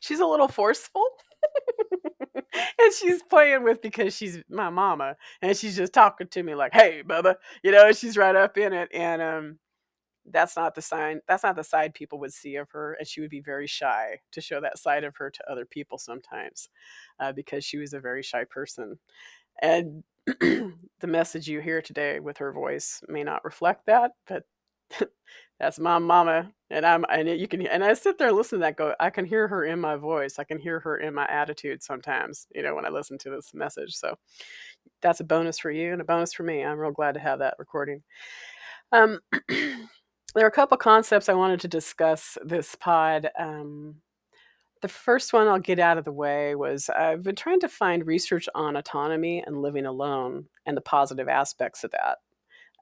she's 0.00 0.20
a 0.20 0.26
little 0.26 0.48
forceful. 0.48 1.04
and 2.34 2.92
she's 2.98 3.22
playing 3.22 3.62
with 3.62 3.82
because 3.82 4.14
she's 4.14 4.38
my 4.48 4.70
mama 4.70 5.16
and 5.42 5.56
she's 5.56 5.76
just 5.76 5.92
talking 5.92 6.26
to 6.28 6.42
me 6.42 6.54
like 6.54 6.72
hey 6.72 7.02
bubba 7.06 7.34
you 7.62 7.70
know 7.70 7.92
she's 7.92 8.16
right 8.16 8.36
up 8.36 8.56
in 8.56 8.72
it 8.72 8.88
and 8.94 9.20
um 9.20 9.58
that's 10.30 10.56
not 10.56 10.74
the 10.74 10.80
sign 10.82 11.20
that's 11.28 11.42
not 11.42 11.56
the 11.56 11.64
side 11.64 11.92
people 11.92 12.18
would 12.18 12.32
see 12.32 12.56
of 12.56 12.70
her 12.70 12.94
and 12.94 13.06
she 13.06 13.20
would 13.20 13.30
be 13.30 13.40
very 13.40 13.66
shy 13.66 14.18
to 14.32 14.40
show 14.40 14.60
that 14.60 14.78
side 14.78 15.04
of 15.04 15.16
her 15.16 15.30
to 15.30 15.50
other 15.50 15.66
people 15.66 15.98
sometimes 15.98 16.68
uh, 17.20 17.32
because 17.32 17.64
she 17.64 17.76
was 17.76 17.92
a 17.92 18.00
very 18.00 18.22
shy 18.22 18.44
person 18.44 18.98
and 19.62 20.02
the 20.40 21.06
message 21.06 21.48
you 21.48 21.60
hear 21.60 21.82
today 21.82 22.20
with 22.20 22.38
her 22.38 22.52
voice 22.52 23.02
may 23.08 23.22
not 23.22 23.44
reflect 23.44 23.86
that 23.86 24.12
but 24.26 24.44
that's 25.60 25.78
my 25.78 25.98
mama 25.98 26.50
and 26.70 26.84
i'm 26.84 27.04
and 27.10 27.28
you 27.28 27.46
can 27.46 27.66
and 27.66 27.84
i 27.84 27.92
sit 27.94 28.18
there 28.18 28.28
and 28.28 28.36
listen 28.36 28.58
to 28.58 28.62
that 28.62 28.76
go 28.76 28.94
i 29.00 29.10
can 29.10 29.24
hear 29.24 29.48
her 29.48 29.64
in 29.64 29.80
my 29.80 29.96
voice 29.96 30.38
i 30.38 30.44
can 30.44 30.58
hear 30.58 30.80
her 30.80 30.98
in 30.98 31.14
my 31.14 31.26
attitude 31.26 31.82
sometimes 31.82 32.46
you 32.54 32.62
know 32.62 32.74
when 32.74 32.86
i 32.86 32.88
listen 32.88 33.18
to 33.18 33.30
this 33.30 33.52
message 33.54 33.94
so 33.94 34.14
that's 35.02 35.20
a 35.20 35.24
bonus 35.24 35.58
for 35.58 35.70
you 35.70 35.92
and 35.92 36.00
a 36.00 36.04
bonus 36.04 36.32
for 36.32 36.42
me 36.42 36.64
i'm 36.64 36.78
real 36.78 36.90
glad 36.90 37.14
to 37.14 37.20
have 37.20 37.38
that 37.38 37.54
recording. 37.58 38.02
Um 38.92 39.20
there 39.48 40.44
are 40.44 40.48
a 40.48 40.50
couple 40.50 40.76
concepts 40.76 41.28
i 41.28 41.34
wanted 41.34 41.60
to 41.60 41.68
discuss 41.68 42.36
this 42.44 42.74
pod 42.74 43.28
um, 43.38 43.96
the 44.84 44.88
first 44.88 45.32
one 45.32 45.48
I'll 45.48 45.58
get 45.58 45.78
out 45.78 45.96
of 45.96 46.04
the 46.04 46.12
way 46.12 46.54
was 46.54 46.90
I've 46.90 47.22
been 47.22 47.36
trying 47.36 47.60
to 47.60 47.70
find 47.70 48.06
research 48.06 48.50
on 48.54 48.76
autonomy 48.76 49.42
and 49.46 49.62
living 49.62 49.86
alone 49.86 50.44
and 50.66 50.76
the 50.76 50.82
positive 50.82 51.26
aspects 51.26 51.84
of 51.84 51.92
that. 51.92 52.18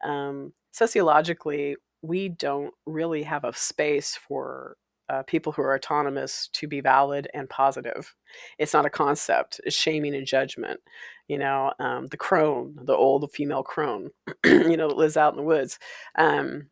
Um, 0.05 0.53
sociologically, 0.73 1.77
we 2.03 2.29
don't 2.29 2.75
really 2.87 3.23
have 3.23 3.45
a 3.45 3.55
space 3.55 4.17
for 4.17 4.77
uh, 5.09 5.23
people 5.29 5.53
who 5.53 5.63
are 5.63 5.77
autonomous 5.77 6.49
to 6.55 6.67
be 6.67 6.81
valid 6.81 7.29
and 7.35 7.49
positive. 7.49 8.13
It's 8.59 8.75
not 8.75 8.85
a 8.85 8.91
concept. 8.91 9.61
It's 9.63 9.77
shaming 9.77 10.17
and 10.17 10.27
judgment. 10.27 10.81
You 11.29 11.39
know, 11.39 11.73
um, 11.79 12.07
the 12.07 12.17
crone, 12.17 12.75
the 12.83 12.97
old 12.97 13.31
female 13.31 13.63
crone, 13.63 14.11
you 14.45 14.77
know, 14.77 14.89
that 14.89 14.97
lives 14.97 15.17
out 15.17 15.35
in 15.35 15.37
the 15.37 15.45
woods. 15.45 15.79
Um, 16.19 16.67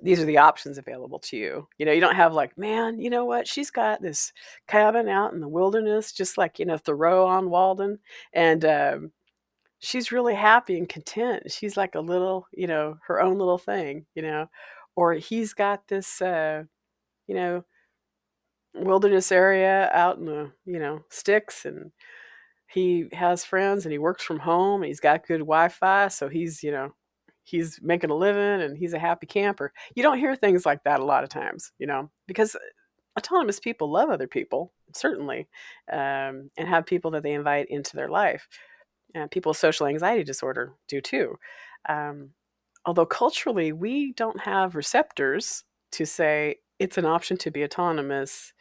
these 0.00 0.20
are 0.20 0.24
the 0.26 0.38
options 0.38 0.78
available 0.78 1.18
to 1.20 1.36
you. 1.36 1.68
You 1.78 1.86
know, 1.86 1.92
you 1.92 2.00
don't 2.00 2.14
have 2.16 2.32
like, 2.34 2.56
man, 2.58 3.00
you 3.00 3.10
know 3.10 3.24
what? 3.24 3.48
She's 3.48 3.70
got 3.70 4.00
this 4.02 4.32
cabin 4.68 5.08
out 5.08 5.32
in 5.32 5.40
the 5.40 5.48
wilderness, 5.48 6.12
just 6.12 6.38
like 6.38 6.58
you 6.58 6.66
know 6.66 6.76
Thoreau 6.78 7.26
on 7.26 7.50
Walden, 7.50 7.98
and 8.32 8.64
um, 8.64 9.12
she's 9.80 10.12
really 10.12 10.34
happy 10.34 10.78
and 10.78 10.88
content. 10.88 11.50
She's 11.52 11.76
like 11.76 11.94
a 11.94 12.00
little, 12.00 12.46
you 12.52 12.66
know, 12.66 12.98
her 13.06 13.20
own 13.20 13.38
little 13.38 13.58
thing, 13.58 14.06
you 14.14 14.22
know. 14.22 14.48
Or 14.96 15.14
he's 15.14 15.54
got 15.54 15.86
this, 15.88 16.20
uh, 16.22 16.64
you 17.28 17.34
know, 17.36 17.64
wilderness 18.74 19.32
area 19.32 19.90
out 19.92 20.18
in 20.18 20.24
the, 20.26 20.52
you 20.64 20.78
know, 20.78 21.04
sticks 21.10 21.64
and 21.64 21.90
he 22.68 23.08
has 23.12 23.44
friends 23.44 23.84
and 23.86 23.92
he 23.92 23.98
works 23.98 24.22
from 24.24 24.40
home 24.40 24.82
and 24.82 24.88
he's 24.88 25.00
got 25.00 25.26
good 25.26 25.40
Wi-Fi, 25.40 26.08
so 26.08 26.28
he's, 26.28 26.62
you 26.62 26.70
know, 26.72 26.94
he's 27.48 27.78
making 27.82 28.10
a 28.10 28.14
living 28.14 28.62
and 28.62 28.76
he's 28.76 28.92
a 28.92 28.98
happy 28.98 29.26
camper. 29.26 29.72
You 29.94 30.02
don't 30.02 30.18
hear 30.18 30.36
things 30.36 30.66
like 30.66 30.84
that 30.84 31.00
a 31.00 31.04
lot 31.04 31.24
of 31.24 31.30
times, 31.30 31.72
you 31.78 31.86
know, 31.86 32.10
because 32.26 32.56
autonomous 33.18 33.58
people 33.58 33.90
love 33.90 34.10
other 34.10 34.26
people, 34.26 34.72
certainly, 34.94 35.48
um, 35.92 36.50
and 36.56 36.68
have 36.68 36.86
people 36.86 37.10
that 37.12 37.22
they 37.22 37.32
invite 37.32 37.66
into 37.70 37.96
their 37.96 38.08
life 38.08 38.46
and 39.14 39.30
people 39.30 39.50
with 39.50 39.58
social 39.58 39.86
anxiety 39.86 40.24
disorder 40.24 40.74
do 40.88 41.00
too. 41.00 41.36
Um, 41.88 42.30
although 42.84 43.06
culturally, 43.06 43.72
we 43.72 44.12
don't 44.12 44.40
have 44.40 44.74
receptors 44.74 45.64
to 45.92 46.04
say 46.04 46.56
it's 46.78 46.98
an 46.98 47.06
option 47.06 47.36
to 47.38 47.50
be 47.50 47.64
autonomous 47.64 48.52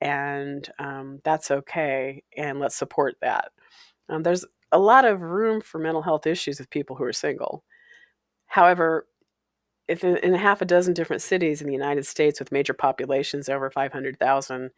and 0.00 0.68
um, 0.78 1.20
that's 1.24 1.50
okay 1.50 2.22
and 2.36 2.60
let's 2.60 2.76
support 2.76 3.14
that. 3.22 3.52
Um, 4.08 4.22
there's 4.22 4.44
a 4.72 4.78
lot 4.78 5.04
of 5.04 5.22
room 5.22 5.60
for 5.60 5.78
mental 5.78 6.02
health 6.02 6.26
issues 6.26 6.58
with 6.58 6.68
people 6.68 6.96
who 6.96 7.04
are 7.04 7.12
single. 7.12 7.64
However, 8.54 9.08
if 9.88 10.04
in, 10.04 10.16
in 10.18 10.32
half 10.34 10.62
a 10.62 10.64
dozen 10.64 10.94
different 10.94 11.22
cities 11.22 11.60
in 11.60 11.66
the 11.66 11.72
United 11.72 12.06
States 12.06 12.38
with 12.38 12.52
major 12.52 12.72
populations 12.72 13.48
over 13.48 13.68
500,000, 13.68 14.70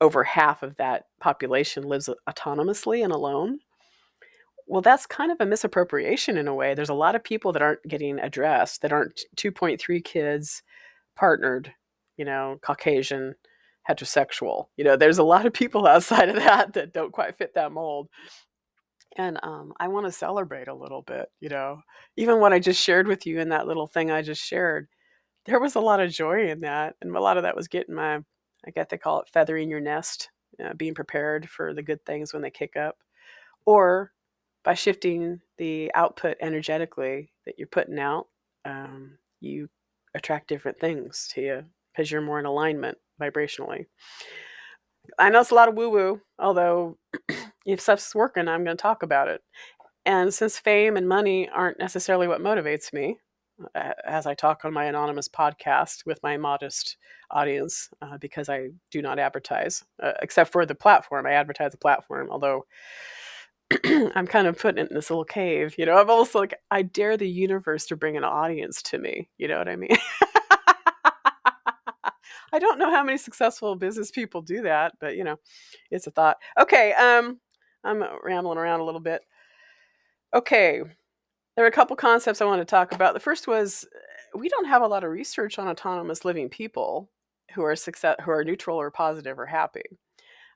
over 0.00 0.24
half 0.24 0.62
of 0.62 0.76
that 0.76 1.04
population 1.20 1.82
lives 1.82 2.08
autonomously 2.26 3.04
and 3.04 3.12
alone, 3.12 3.58
well, 4.66 4.80
that's 4.80 5.04
kind 5.04 5.30
of 5.30 5.36
a 5.38 5.44
misappropriation 5.44 6.38
in 6.38 6.48
a 6.48 6.54
way. 6.54 6.72
There's 6.72 6.88
a 6.88 6.94
lot 6.94 7.14
of 7.14 7.22
people 7.22 7.52
that 7.52 7.60
aren't 7.60 7.82
getting 7.86 8.18
addressed, 8.18 8.80
that 8.80 8.92
aren't 8.92 9.20
2.3 9.36 10.02
kids 10.02 10.62
partnered, 11.14 11.74
you 12.16 12.24
know, 12.24 12.58
Caucasian, 12.62 13.34
heterosexual. 13.86 14.68
You 14.78 14.84
know, 14.84 14.96
there's 14.96 15.18
a 15.18 15.24
lot 15.24 15.44
of 15.44 15.52
people 15.52 15.86
outside 15.86 16.30
of 16.30 16.36
that 16.36 16.72
that 16.72 16.94
don't 16.94 17.12
quite 17.12 17.36
fit 17.36 17.52
that 17.54 17.70
mold. 17.70 18.08
And 19.16 19.38
um, 19.42 19.72
I 19.80 19.88
want 19.88 20.06
to 20.06 20.12
celebrate 20.12 20.68
a 20.68 20.74
little 20.74 21.02
bit, 21.02 21.30
you 21.40 21.48
know. 21.48 21.82
Even 22.16 22.40
what 22.40 22.52
I 22.52 22.58
just 22.58 22.82
shared 22.82 23.08
with 23.08 23.26
you 23.26 23.40
in 23.40 23.48
that 23.50 23.66
little 23.66 23.86
thing 23.86 24.10
I 24.10 24.22
just 24.22 24.42
shared, 24.44 24.88
there 25.46 25.60
was 25.60 25.74
a 25.74 25.80
lot 25.80 26.00
of 26.00 26.10
joy 26.12 26.50
in 26.50 26.60
that. 26.60 26.96
And 27.02 27.14
a 27.16 27.20
lot 27.20 27.36
of 27.36 27.42
that 27.44 27.56
was 27.56 27.68
getting 27.68 27.94
my, 27.94 28.16
I 28.16 28.70
guess 28.74 28.86
they 28.90 28.98
call 28.98 29.20
it 29.20 29.28
feathering 29.32 29.70
your 29.70 29.80
nest, 29.80 30.30
uh, 30.64 30.74
being 30.74 30.94
prepared 30.94 31.48
for 31.48 31.74
the 31.74 31.82
good 31.82 32.04
things 32.06 32.32
when 32.32 32.42
they 32.42 32.50
kick 32.50 32.76
up. 32.76 32.98
Or 33.66 34.12
by 34.64 34.74
shifting 34.74 35.40
the 35.58 35.90
output 35.94 36.36
energetically 36.40 37.32
that 37.46 37.58
you're 37.58 37.68
putting 37.68 37.98
out, 37.98 38.28
um, 38.64 39.18
you 39.40 39.68
attract 40.14 40.48
different 40.48 40.78
things 40.80 41.28
to 41.34 41.40
you 41.40 41.64
because 41.92 42.10
you're 42.10 42.20
more 42.20 42.38
in 42.40 42.46
alignment 42.46 42.98
vibrationally. 43.20 43.86
I 45.18 45.30
know 45.30 45.40
it's 45.40 45.50
a 45.50 45.54
lot 45.54 45.68
of 45.68 45.74
woo 45.76 45.90
woo, 45.90 46.20
although 46.38 46.98
if 47.66 47.80
stuff's 47.80 48.14
working, 48.14 48.48
I'm 48.48 48.64
going 48.64 48.76
to 48.76 48.82
talk 48.82 49.02
about 49.02 49.28
it. 49.28 49.42
And 50.06 50.32
since 50.32 50.58
fame 50.58 50.96
and 50.96 51.08
money 51.08 51.48
aren't 51.48 51.78
necessarily 51.78 52.26
what 52.26 52.40
motivates 52.40 52.92
me, 52.92 53.18
as 54.04 54.26
I 54.26 54.34
talk 54.34 54.64
on 54.64 54.72
my 54.72 54.84
anonymous 54.84 55.28
podcast 55.28 56.06
with 56.06 56.22
my 56.22 56.36
modest 56.36 56.96
audience, 57.30 57.90
uh, 58.00 58.18
because 58.18 58.48
I 58.48 58.68
do 58.90 59.02
not 59.02 59.18
advertise, 59.18 59.84
uh, 60.02 60.12
except 60.22 60.52
for 60.52 60.64
the 60.64 60.74
platform. 60.74 61.26
I 61.26 61.32
advertise 61.32 61.72
the 61.72 61.78
platform, 61.78 62.28
although 62.30 62.64
I'm 63.84 64.26
kind 64.26 64.46
of 64.46 64.58
put 64.58 64.78
in 64.78 64.88
this 64.90 65.10
little 65.10 65.24
cave. 65.24 65.74
You 65.78 65.86
know, 65.86 65.96
I'm 65.96 66.10
almost 66.10 66.34
like, 66.34 66.54
I 66.70 66.82
dare 66.82 67.16
the 67.16 67.28
universe 67.28 67.86
to 67.86 67.96
bring 67.96 68.16
an 68.16 68.24
audience 68.24 68.82
to 68.84 68.98
me. 68.98 69.28
You 69.38 69.48
know 69.48 69.58
what 69.58 69.68
I 69.68 69.76
mean? 69.76 69.96
I 72.52 72.58
don't 72.58 72.78
know 72.80 72.90
how 72.90 73.04
many 73.04 73.16
successful 73.16 73.76
business 73.76 74.10
people 74.10 74.42
do 74.42 74.62
that, 74.62 74.94
but 75.00 75.16
you 75.16 75.22
know, 75.22 75.36
it's 75.90 76.08
a 76.08 76.10
thought. 76.10 76.36
Okay, 76.58 76.92
um, 76.94 77.38
I'm 77.84 78.04
rambling 78.22 78.58
around 78.58 78.80
a 78.80 78.84
little 78.84 79.00
bit. 79.00 79.22
Okay, 80.34 80.82
there 81.56 81.64
are 81.64 81.68
a 81.68 81.72
couple 81.72 81.96
concepts 81.96 82.40
I 82.40 82.44
want 82.44 82.60
to 82.60 82.64
talk 82.64 82.92
about. 82.92 83.14
The 83.14 83.20
first 83.20 83.46
was 83.48 83.86
we 84.34 84.48
don't 84.48 84.66
have 84.66 84.82
a 84.82 84.86
lot 84.86 85.04
of 85.04 85.10
research 85.10 85.58
on 85.58 85.68
autonomous 85.68 86.24
living 86.24 86.48
people 86.48 87.10
who 87.54 87.62
are 87.62 87.74
success, 87.74 88.16
who 88.24 88.30
are 88.30 88.44
neutral 88.44 88.80
or 88.80 88.90
positive 88.90 89.38
or 89.38 89.46
happy. 89.46 89.82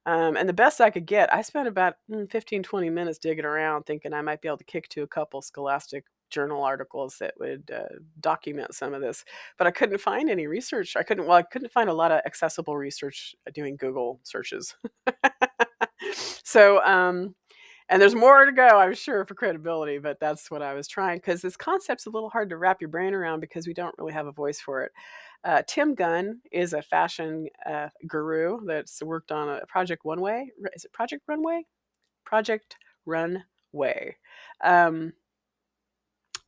Um, 0.07 0.37
and 0.37 0.49
the 0.49 0.53
best 0.53 0.81
I 0.81 0.91
could 0.91 1.07
get, 1.07 1.35
I 1.35 1.43
spent 1.43 1.67
about 1.67 1.95
mm, 2.11 2.31
15, 2.31 2.63
20 2.63 2.91
minutes 2.91 3.19
digging 3.19 3.47
around 3.47 3.85
thinking 3.85 4.13
I 4.13 4.21
might 4.21 4.43
be 4.43 4.49
able 4.49 4.59
to 4.59 4.65
kick 4.65 4.89
to 4.91 5.03
a 5.03 5.07
couple 5.07 5.41
scholastic 5.41 6.05
journal 6.31 6.63
articles 6.63 7.17
that 7.19 7.35
would 7.39 7.71
uh, 7.75 7.95
document 8.21 8.75
some 8.75 8.93
of 8.93 9.01
this 9.01 9.25
but 9.57 9.67
i 9.67 9.71
couldn't 9.71 9.99
find 9.99 10.29
any 10.29 10.49
research 10.49 10.97
i 10.97 11.03
couldn't 11.03 11.27
well 11.27 11.37
i 11.37 11.43
couldn't 11.43 11.71
find 11.71 11.89
a 11.89 11.95
lot 11.95 12.11
of 12.11 12.21
accessible 12.27 12.77
research 12.77 13.37
doing 13.53 13.77
google 13.77 14.19
searches 14.25 14.75
so 16.43 16.83
um 16.85 17.35
and 17.89 18.01
there's 18.01 18.15
more 18.15 18.45
to 18.45 18.53
go 18.53 18.67
i'm 18.67 18.95
sure 18.95 19.25
for 19.25 19.35
credibility 19.35 19.99
but 19.99 20.19
that's 20.21 20.51
what 20.51 20.63
i 20.63 20.75
was 20.75 20.89
trying 20.89 21.19
because 21.19 21.43
this 21.43 21.57
concept's 21.57 22.07
a 22.07 22.11
little 22.11 22.31
hard 22.31 22.49
to 22.49 22.57
wrap 22.57 22.81
your 22.81 22.91
brain 22.91 23.15
around 23.15 23.41
because 23.41 23.67
we 23.67 23.75
don't 23.75 23.95
really 23.99 24.13
have 24.13 24.27
a 24.27 24.33
voice 24.33 24.61
for 24.61 24.83
it 24.83 24.93
uh, 25.45 25.63
tim 25.67 25.95
gunn 25.95 26.41
is 26.53 26.73
a 26.73 26.83
fashion 26.83 27.47
uh, 27.67 27.89
guru 28.07 28.65
that's 28.67 29.03
worked 29.03 29.31
on 29.31 29.49
a 29.49 29.67
project 29.67 30.05
one 30.05 30.21
way 30.21 30.51
is 30.75 30.85
it 30.85 30.93
project 30.93 31.23
runway 31.29 31.63
project 32.25 32.77
runway 33.07 34.17
um, 34.63 35.13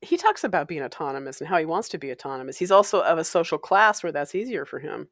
he 0.02 0.16
talks 0.16 0.44
about 0.44 0.68
being 0.68 0.82
autonomous 0.82 1.40
and 1.40 1.48
how 1.48 1.58
he 1.58 1.64
wants 1.64 1.88
to 1.88 1.98
be 1.98 2.12
autonomous. 2.12 2.58
He's 2.58 2.70
also 2.70 3.00
of 3.00 3.18
a 3.18 3.24
social 3.24 3.58
class 3.58 4.02
where 4.02 4.12
that's 4.12 4.34
easier 4.34 4.64
for 4.64 4.78
him. 4.78 5.08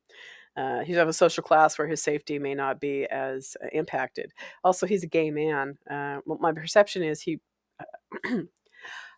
Uh, 0.56 0.80
he's 0.80 0.96
of 0.96 1.08
a 1.08 1.12
social 1.12 1.42
class 1.42 1.78
where 1.78 1.88
his 1.88 2.02
safety 2.02 2.38
may 2.38 2.54
not 2.54 2.80
be 2.80 3.06
as 3.06 3.56
uh, 3.62 3.68
impacted. 3.72 4.32
Also, 4.62 4.86
he's 4.86 5.02
a 5.02 5.08
gay 5.08 5.30
man. 5.30 5.76
Uh, 5.90 6.20
well, 6.26 6.38
my 6.40 6.52
perception 6.52 7.02
is 7.02 7.20
he. 7.20 7.40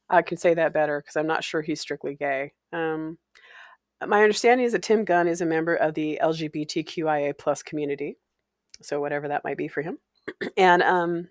I 0.09 0.23
can 0.23 0.39
say 0.39 0.55
that 0.55 0.73
better 0.73 1.01
because 1.01 1.17
I'm 1.17 1.27
not 1.27 1.43
sure 1.43 1.63
he's 1.63 1.81
strictly 1.81 2.15
gay. 2.15 2.53
Um, 2.73 3.19
my 4.07 4.23
understanding 4.23 4.65
is 4.65 4.73
that 4.73 4.83
Tim 4.83 5.05
Gunn 5.05 5.27
is 5.27 5.41
a 5.41 5.47
member 5.47 5.75
of 5.75 5.95
the 5.95 6.21
LGBTQIA 6.23 7.37
plus 7.37 7.63
community, 7.63 8.17
so 8.83 9.01
whatever 9.01 9.29
that 9.29 9.43
might 9.45 9.57
be 9.57 9.69
for 9.69 9.83
him, 9.83 9.99
and 10.57 10.83
um, 10.83 11.29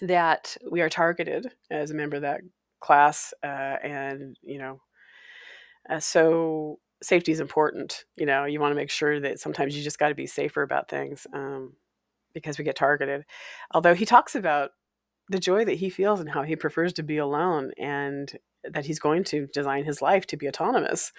that 0.00 0.56
we 0.70 0.80
are 0.80 0.88
targeted 0.88 1.52
as 1.70 1.90
a 1.90 1.94
member 1.94 2.16
of 2.16 2.22
that 2.22 2.40
class 2.80 3.32
uh, 3.42 3.76
and 3.82 4.36
you 4.42 4.58
know 4.58 4.78
uh, 5.88 6.00
so 6.00 6.78
safety 7.04 7.32
is 7.32 7.40
important 7.40 8.04
you 8.16 8.26
know 8.26 8.44
you 8.44 8.60
want 8.60 8.72
to 8.72 8.76
make 8.76 8.90
sure 8.90 9.20
that 9.20 9.38
sometimes 9.38 9.76
you 9.76 9.82
just 9.82 9.98
got 9.98 10.08
to 10.08 10.14
be 10.14 10.26
safer 10.26 10.62
about 10.62 10.88
things 10.88 11.26
um, 11.32 11.74
because 12.34 12.58
we 12.58 12.64
get 12.64 12.76
targeted. 12.76 13.24
Although 13.72 13.94
he 13.94 14.04
talks 14.04 14.34
about 14.34 14.72
the 15.30 15.38
joy 15.38 15.64
that 15.64 15.78
he 15.78 15.88
feels 15.88 16.20
and 16.20 16.28
how 16.28 16.42
he 16.42 16.56
prefers 16.56 16.92
to 16.94 17.02
be 17.02 17.16
alone 17.16 17.70
and 17.78 18.36
that 18.64 18.84
he's 18.84 18.98
going 18.98 19.24
to 19.24 19.46
design 19.54 19.84
his 19.84 20.02
life 20.02 20.26
to 20.26 20.36
be 20.36 20.48
autonomous. 20.48 21.12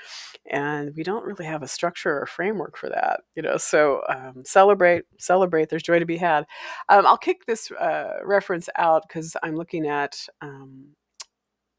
And 0.49 0.93
we 0.95 1.03
don't 1.03 1.25
really 1.25 1.45
have 1.45 1.63
a 1.63 1.67
structure 1.67 2.19
or 2.19 2.25
framework 2.27 2.77
for 2.77 2.89
that 2.89 3.21
you 3.35 3.41
know 3.41 3.57
so 3.57 4.01
um, 4.09 4.43
celebrate 4.45 5.05
celebrate 5.17 5.69
there's 5.69 5.83
joy 5.83 5.99
to 5.99 6.05
be 6.05 6.17
had. 6.17 6.45
Um, 6.89 7.05
i'll 7.05 7.17
kick 7.17 7.45
this 7.45 7.71
uh, 7.71 8.19
reference 8.23 8.69
out 8.77 9.03
because 9.07 9.35
i'm 9.43 9.55
looking 9.55 9.87
at 9.87 10.27
um, 10.41 10.89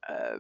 uh, 0.08 0.38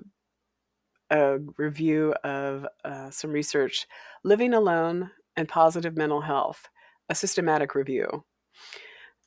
a 1.10 1.38
review 1.56 2.14
of 2.24 2.66
uh, 2.84 3.10
some 3.10 3.30
research 3.30 3.86
Living 4.24 4.54
Alone 4.54 5.10
and 5.36 5.48
Positive 5.48 5.96
Mental 5.96 6.22
Health, 6.22 6.68
a 7.08 7.14
systematic 7.14 7.74
review. 7.74 8.24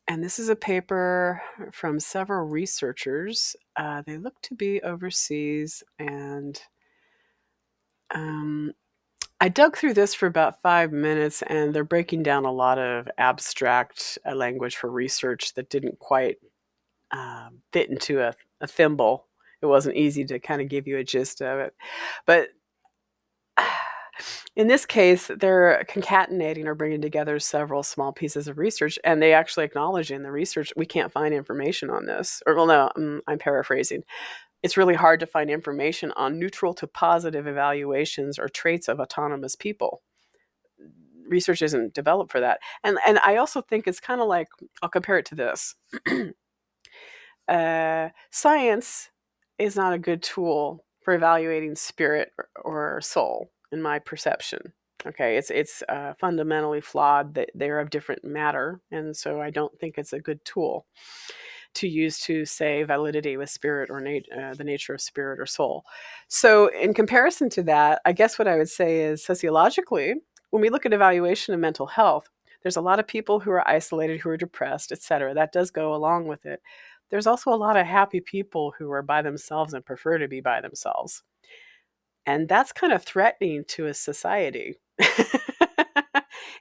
And 0.07 0.23
this 0.23 0.39
is 0.39 0.49
a 0.49 0.55
paper 0.55 1.41
from 1.71 1.99
several 1.99 2.47
researchers. 2.47 3.55
Uh, 3.75 4.01
they 4.05 4.17
look 4.17 4.41
to 4.43 4.55
be 4.55 4.81
overseas, 4.81 5.83
and 5.99 6.59
um, 8.13 8.73
I 9.39 9.49
dug 9.49 9.77
through 9.77 9.93
this 9.93 10.13
for 10.13 10.25
about 10.25 10.61
five 10.61 10.91
minutes, 10.91 11.43
and 11.43 11.73
they're 11.73 11.83
breaking 11.83 12.23
down 12.23 12.43
a 12.45 12.51
lot 12.51 12.79
of 12.79 13.07
abstract 13.17 14.17
uh, 14.25 14.33
language 14.33 14.75
for 14.75 14.91
research 14.91 15.53
that 15.53 15.69
didn't 15.69 15.99
quite 15.99 16.37
uh, 17.11 17.49
fit 17.71 17.89
into 17.89 18.19
a, 18.19 18.33
a 18.61 18.67
thimble 18.67 19.28
it 19.61 19.65
wasn't 19.65 19.97
easy 19.97 20.25
to 20.25 20.39
kind 20.39 20.61
of 20.61 20.69
give 20.69 20.87
you 20.87 20.97
a 20.97 21.03
gist 21.03 21.41
of 21.41 21.59
it. 21.59 21.73
But 22.25 22.49
in 24.55 24.67
this 24.67 24.85
case, 24.85 25.31
they're 25.39 25.85
concatenating 25.89 26.65
or 26.65 26.75
bringing 26.75 27.01
together 27.01 27.39
several 27.39 27.83
small 27.83 28.11
pieces 28.11 28.47
of 28.47 28.57
research, 28.57 28.99
and 29.03 29.21
they 29.21 29.33
actually 29.33 29.65
acknowledge 29.65 30.11
in 30.11 30.23
the 30.23 30.31
research 30.31 30.73
we 30.75 30.85
can't 30.85 31.11
find 31.11 31.33
information 31.33 31.89
on 31.89 32.05
this. 32.05 32.41
Or, 32.45 32.55
well, 32.55 32.67
no, 32.67 32.91
I'm, 32.95 33.21
I'm 33.27 33.39
paraphrasing. 33.39 34.03
It's 34.61 34.75
really 34.75 34.95
hard 34.95 35.21
to 35.21 35.25
find 35.25 35.49
information 35.49 36.11
on 36.17 36.37
neutral 36.37 36.73
to 36.75 36.87
positive 36.87 37.47
evaluations 37.47 38.37
or 38.37 38.49
traits 38.49 38.89
of 38.89 38.99
autonomous 38.99 39.55
people. 39.55 40.01
Research 41.27 41.61
isn't 41.61 41.93
developed 41.93 42.31
for 42.31 42.41
that. 42.41 42.59
And, 42.83 42.97
and 43.07 43.19
I 43.19 43.37
also 43.37 43.61
think 43.61 43.87
it's 43.87 44.01
kind 44.01 44.19
of 44.19 44.27
like 44.27 44.49
I'll 44.81 44.89
compare 44.89 45.17
it 45.17 45.25
to 45.27 45.35
this. 45.35 45.75
uh, 47.47 48.09
science 48.31 49.09
is 49.59 49.75
not 49.75 49.93
a 49.93 49.99
good 49.99 50.23
tool 50.23 50.85
for 51.03 51.13
evaluating 51.13 51.75
spirit 51.75 52.31
or, 52.63 52.99
soul, 53.01 53.51
in 53.71 53.81
my 53.81 53.99
perception. 53.99 54.73
Okay, 55.07 55.37
it's 55.37 55.49
it's 55.49 55.81
uh, 55.87 56.13
fundamentally 56.19 56.81
flawed. 56.81 57.35
That 57.35 57.51
they're 57.55 57.79
of 57.79 57.89
different 57.89 58.25
matter, 58.25 58.81
and 58.91 59.15
so 59.15 59.41
I 59.41 59.49
don't 59.49 59.71
think 59.79 59.97
it's 59.97 60.11
a 60.11 60.19
good 60.19 60.43
tool 60.43 60.85
to 61.75 61.87
use 61.87 62.19
to 62.19 62.45
say 62.45 62.83
validity 62.83 63.37
with 63.37 63.49
spirit 63.49 63.89
or 63.89 64.01
nat- 64.01 64.29
uh, 64.37 64.53
the 64.55 64.63
nature 64.63 64.93
of 64.93 65.01
spirit 65.01 65.39
or 65.39 65.45
soul. 65.45 65.83
So, 66.27 66.67
in 66.67 66.93
comparison 66.93 67.49
to 67.51 67.63
that, 67.63 68.01
I 68.05 68.11
guess 68.11 68.37
what 68.37 68.47
I 68.47 68.57
would 68.57 68.69
say 68.69 69.01
is 69.01 69.23
sociologically, 69.23 70.15
when 70.49 70.61
we 70.61 70.69
look 70.69 70.85
at 70.85 70.93
evaluation 70.93 71.53
of 71.53 71.59
mental 71.59 71.87
health, 71.87 72.29
there's 72.63 72.75
a 72.75 72.81
lot 72.81 72.99
of 72.99 73.07
people 73.07 73.39
who 73.39 73.51
are 73.51 73.67
isolated, 73.67 74.19
who 74.19 74.29
are 74.29 74.37
depressed, 74.37 74.91
etc. 74.91 75.33
That 75.33 75.53
does 75.53 75.71
go 75.71 75.93
along 75.93 76.27
with 76.27 76.45
it 76.45 76.61
there's 77.09 77.27
also 77.27 77.51
a 77.51 77.55
lot 77.55 77.77
of 77.77 77.85
happy 77.85 78.21
people 78.21 78.73
who 78.77 78.91
are 78.91 79.01
by 79.01 79.21
themselves 79.21 79.73
and 79.73 79.85
prefer 79.85 80.17
to 80.17 80.27
be 80.27 80.41
by 80.41 80.61
themselves. 80.61 81.23
And 82.25 82.47
that's 82.47 82.71
kind 82.71 82.93
of 82.93 83.03
threatening 83.03 83.63
to 83.69 83.87
a 83.87 83.93
society. 83.93 84.75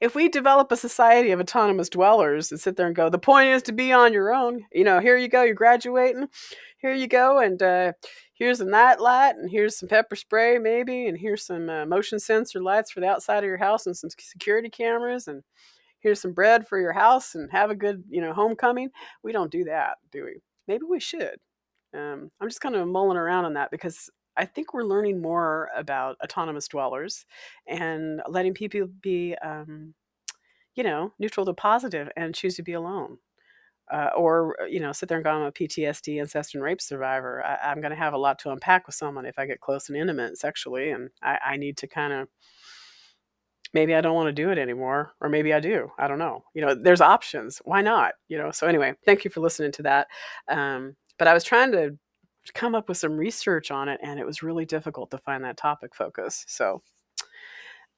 if 0.01 0.15
we 0.15 0.29
develop 0.29 0.71
a 0.71 0.77
society 0.77 1.31
of 1.31 1.41
autonomous 1.41 1.89
dwellers 1.89 2.51
and 2.51 2.61
sit 2.61 2.77
there 2.77 2.87
and 2.87 2.97
go, 2.97 3.09
the 3.09 3.19
point 3.19 3.49
is 3.49 3.63
to 3.65 3.73
be 3.73 3.93
on 3.93 4.13
your 4.13 4.33
own, 4.33 4.65
you 4.73 4.85
know, 4.85 5.01
here 5.01 5.17
you 5.17 5.29
go, 5.29 5.43
you're 5.43 5.55
graduating, 5.55 6.29
here 6.79 6.95
you 6.95 7.07
go, 7.07 7.39
and 7.39 7.63
uh, 7.63 7.93
here's 8.35 8.61
a 8.61 8.65
night 8.65 9.01
light, 9.01 9.37
and 9.37 9.51
here's 9.51 9.79
some 9.79 9.89
pepper 9.89 10.17
spray, 10.17 10.59
maybe, 10.59 11.07
and 11.07 11.19
here's 11.19 11.45
some 11.45 11.69
uh, 11.69 11.85
motion 11.85 12.19
sensor 12.19 12.63
lights 12.63 12.91
for 12.91 13.01
the 13.01 13.09
outside 13.09 13.39
of 13.39 13.45
your 13.45 13.59
house, 13.59 13.87
and 13.87 13.97
some 13.97 14.11
security 14.11 14.71
cameras, 14.71 15.27
and 15.27 15.43
here's 16.01 16.21
some 16.21 16.33
bread 16.33 16.67
for 16.67 16.79
your 16.79 16.93
house 16.93 17.35
and 17.35 17.51
have 17.51 17.71
a 17.71 17.75
good, 17.75 18.05
you 18.09 18.21
know, 18.21 18.33
homecoming. 18.33 18.91
We 19.23 19.33
don't 19.33 19.51
do 19.51 19.65
that, 19.65 19.99
do 20.13 20.25
we? 20.25 20.41
Maybe 20.67 20.85
we 20.89 21.01
should. 21.01 21.37
Um, 21.95 22.31
I'm 22.41 22.49
just 22.49 22.61
kind 22.61 22.77
of 22.77 22.87
mulling 22.87 23.17
around 23.17 23.47
on 23.47 23.55
that 23.55 23.71
because 23.71 24.11
I 24.37 24.45
think 24.45 24.73
we're 24.73 24.85
learning 24.85 25.21
more 25.21 25.69
about 25.77 26.17
autonomous 26.23 26.69
dwellers 26.69 27.27
and 27.67 28.23
letting 28.29 28.55
people 28.55 28.89
be, 29.03 29.35
um, 29.43 29.95
you 30.75 30.85
know, 30.85 31.13
neutral 31.19 31.47
to 31.47 31.55
positive 31.55 32.09
and 32.17 32.35
choose 32.35 32.55
to 32.57 32.63
be 32.63 32.75
alone. 32.75 33.19
Uh, 33.91 34.11
or 34.15 34.55
uh, 34.61 34.67
you 34.67 34.81
know, 34.81 34.93
sit 34.93 35.09
there 35.09 35.17
and 35.17 35.25
go, 35.25 35.31
I'm 35.31 35.43
a 35.43 35.51
PTSD, 35.53 36.21
incest, 36.21 36.55
and 36.55 36.63
rape 36.63 36.83
survivor. 36.83 37.43
I, 37.43 37.73
am 37.73 37.81
going 37.81 37.91
to 37.91 37.97
have 37.97 38.13
a 38.13 38.19
lot 38.19 38.39
to 38.41 38.51
unpack 38.51 38.87
with 38.87 38.95
someone 38.95 39.25
if 39.25 39.39
I 39.39 39.47
get 39.47 39.63
close 39.63 39.89
and 39.89 39.97
intimate 39.97 40.37
sexually, 40.37 40.91
and 40.91 41.09
I, 41.23 41.39
I 41.43 41.57
need 41.57 41.79
to 41.79 41.87
kind 41.87 42.13
of 42.13 42.29
maybe 43.75 43.95
I 43.95 44.01
don't 44.01 44.15
want 44.15 44.29
to 44.29 44.33
do 44.33 44.51
it 44.51 44.59
anymore, 44.59 45.13
or 45.21 45.29
maybe 45.29 45.53
I 45.53 45.61
do. 45.61 45.91
I 45.99 46.09
don't 46.09 46.19
know. 46.19 46.45
You 46.55 46.63
know, 46.63 46.75
there's 46.75 47.01
options. 47.01 47.61
Why 47.65 47.83
not? 47.83 48.15
You 48.29 48.39
know. 48.39 48.51
So 48.51 48.67
anyway, 48.67 48.95
thank 49.05 49.25
you 49.25 49.31
for 49.31 49.41
listening 49.41 49.73
to 49.73 49.83
that. 49.83 50.09
Um, 50.49 50.97
but 51.19 51.29
I 51.29 51.35
was 51.35 51.45
trying 51.45 51.73
to 51.73 51.97
come 52.55 52.75
up 52.75 52.89
with 52.89 52.99
some 52.99 53.17
research 53.17 53.71
on 53.71 53.89
it, 53.89 54.01
and 54.03 54.19
it 54.19 54.27
was 54.27 54.43
really 54.43 54.65
difficult 54.65 55.11
to 55.11 55.19
find 55.19 55.45
that 55.45 55.57
topic 55.57 55.95
focus. 55.95 56.45
So, 56.49 56.83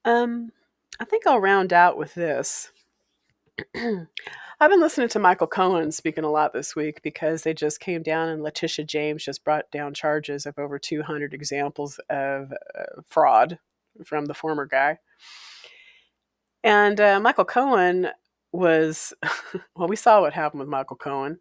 um, 0.05 0.51
I 0.99 1.05
think 1.05 1.25
I'll 1.25 1.39
round 1.39 1.73
out 1.73 1.97
with 1.97 2.13
this. 2.13 2.71
I've 3.75 4.69
been 4.69 4.79
listening 4.79 5.09
to 5.09 5.19
Michael 5.19 5.47
Cohen 5.47 5.91
speaking 5.91 6.23
a 6.23 6.29
lot 6.29 6.53
this 6.53 6.75
week 6.75 7.01
because 7.01 7.41
they 7.41 7.53
just 7.53 7.79
came 7.79 8.03
down 8.03 8.29
and 8.29 8.43
Letitia 8.43 8.85
James 8.85 9.23
just 9.23 9.43
brought 9.43 9.71
down 9.71 9.95
charges 9.95 10.45
of 10.45 10.59
over 10.59 10.77
200 10.77 11.33
examples 11.33 11.99
of 12.11 12.53
uh, 12.77 13.01
fraud 13.07 13.57
from 14.05 14.25
the 14.25 14.35
former 14.35 14.67
guy. 14.67 14.99
And 16.63 16.99
uh, 16.99 17.19
Michael 17.19 17.45
Cohen 17.45 18.09
was, 18.51 19.13
well, 19.75 19.87
we 19.87 19.95
saw 19.95 20.21
what 20.21 20.33
happened 20.33 20.59
with 20.59 20.69
Michael 20.69 20.97
Cohen. 20.97 21.39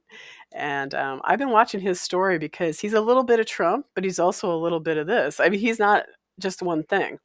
And 0.53 0.95
um, 0.95 1.21
I've 1.25 1.39
been 1.39 1.51
watching 1.51 1.81
his 1.81 2.01
story 2.01 2.39
because 2.39 2.81
he's 2.81 2.95
a 2.95 3.01
little 3.01 3.25
bit 3.25 3.41
of 3.41 3.47
Trump, 3.47 3.87
but 3.95 4.05
he's 4.05 4.19
also 4.19 4.53
a 4.55 4.59
little 4.59 4.81
bit 4.81 4.97
of 4.97 5.07
this. 5.07 5.41
I 5.41 5.49
mean, 5.49 5.61
he's 5.61 5.79
not 5.79 6.07
just 6.39 6.63
one 6.63 6.83
thing. 6.85 7.19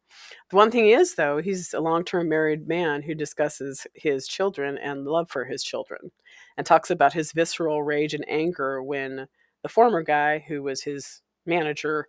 The 0.50 0.56
one 0.56 0.72
thing 0.72 0.90
is, 0.90 1.16
though, 1.16 1.38
he's 1.38 1.74
a 1.74 1.80
long 1.80 2.04
term 2.04 2.30
married 2.30 2.68
man 2.68 3.02
who 3.02 3.16
discusses 3.16 3.88
his 3.94 4.28
children 4.28 4.78
and 4.78 5.06
love 5.06 5.30
for 5.30 5.46
his 5.46 5.64
children 5.64 6.12
and 6.58 6.66
talks 6.66 6.92
about 6.92 7.14
his 7.14 7.32
visceral 7.32 7.82
rage 7.84 8.14
and 8.14 8.28
anger 8.28 8.84
when 8.84 9.28
the 9.64 9.70
former 9.70 10.04
guy, 10.04 10.44
who 10.48 10.62
was 10.62 10.84
his 10.84 11.22
manager, 11.46 12.08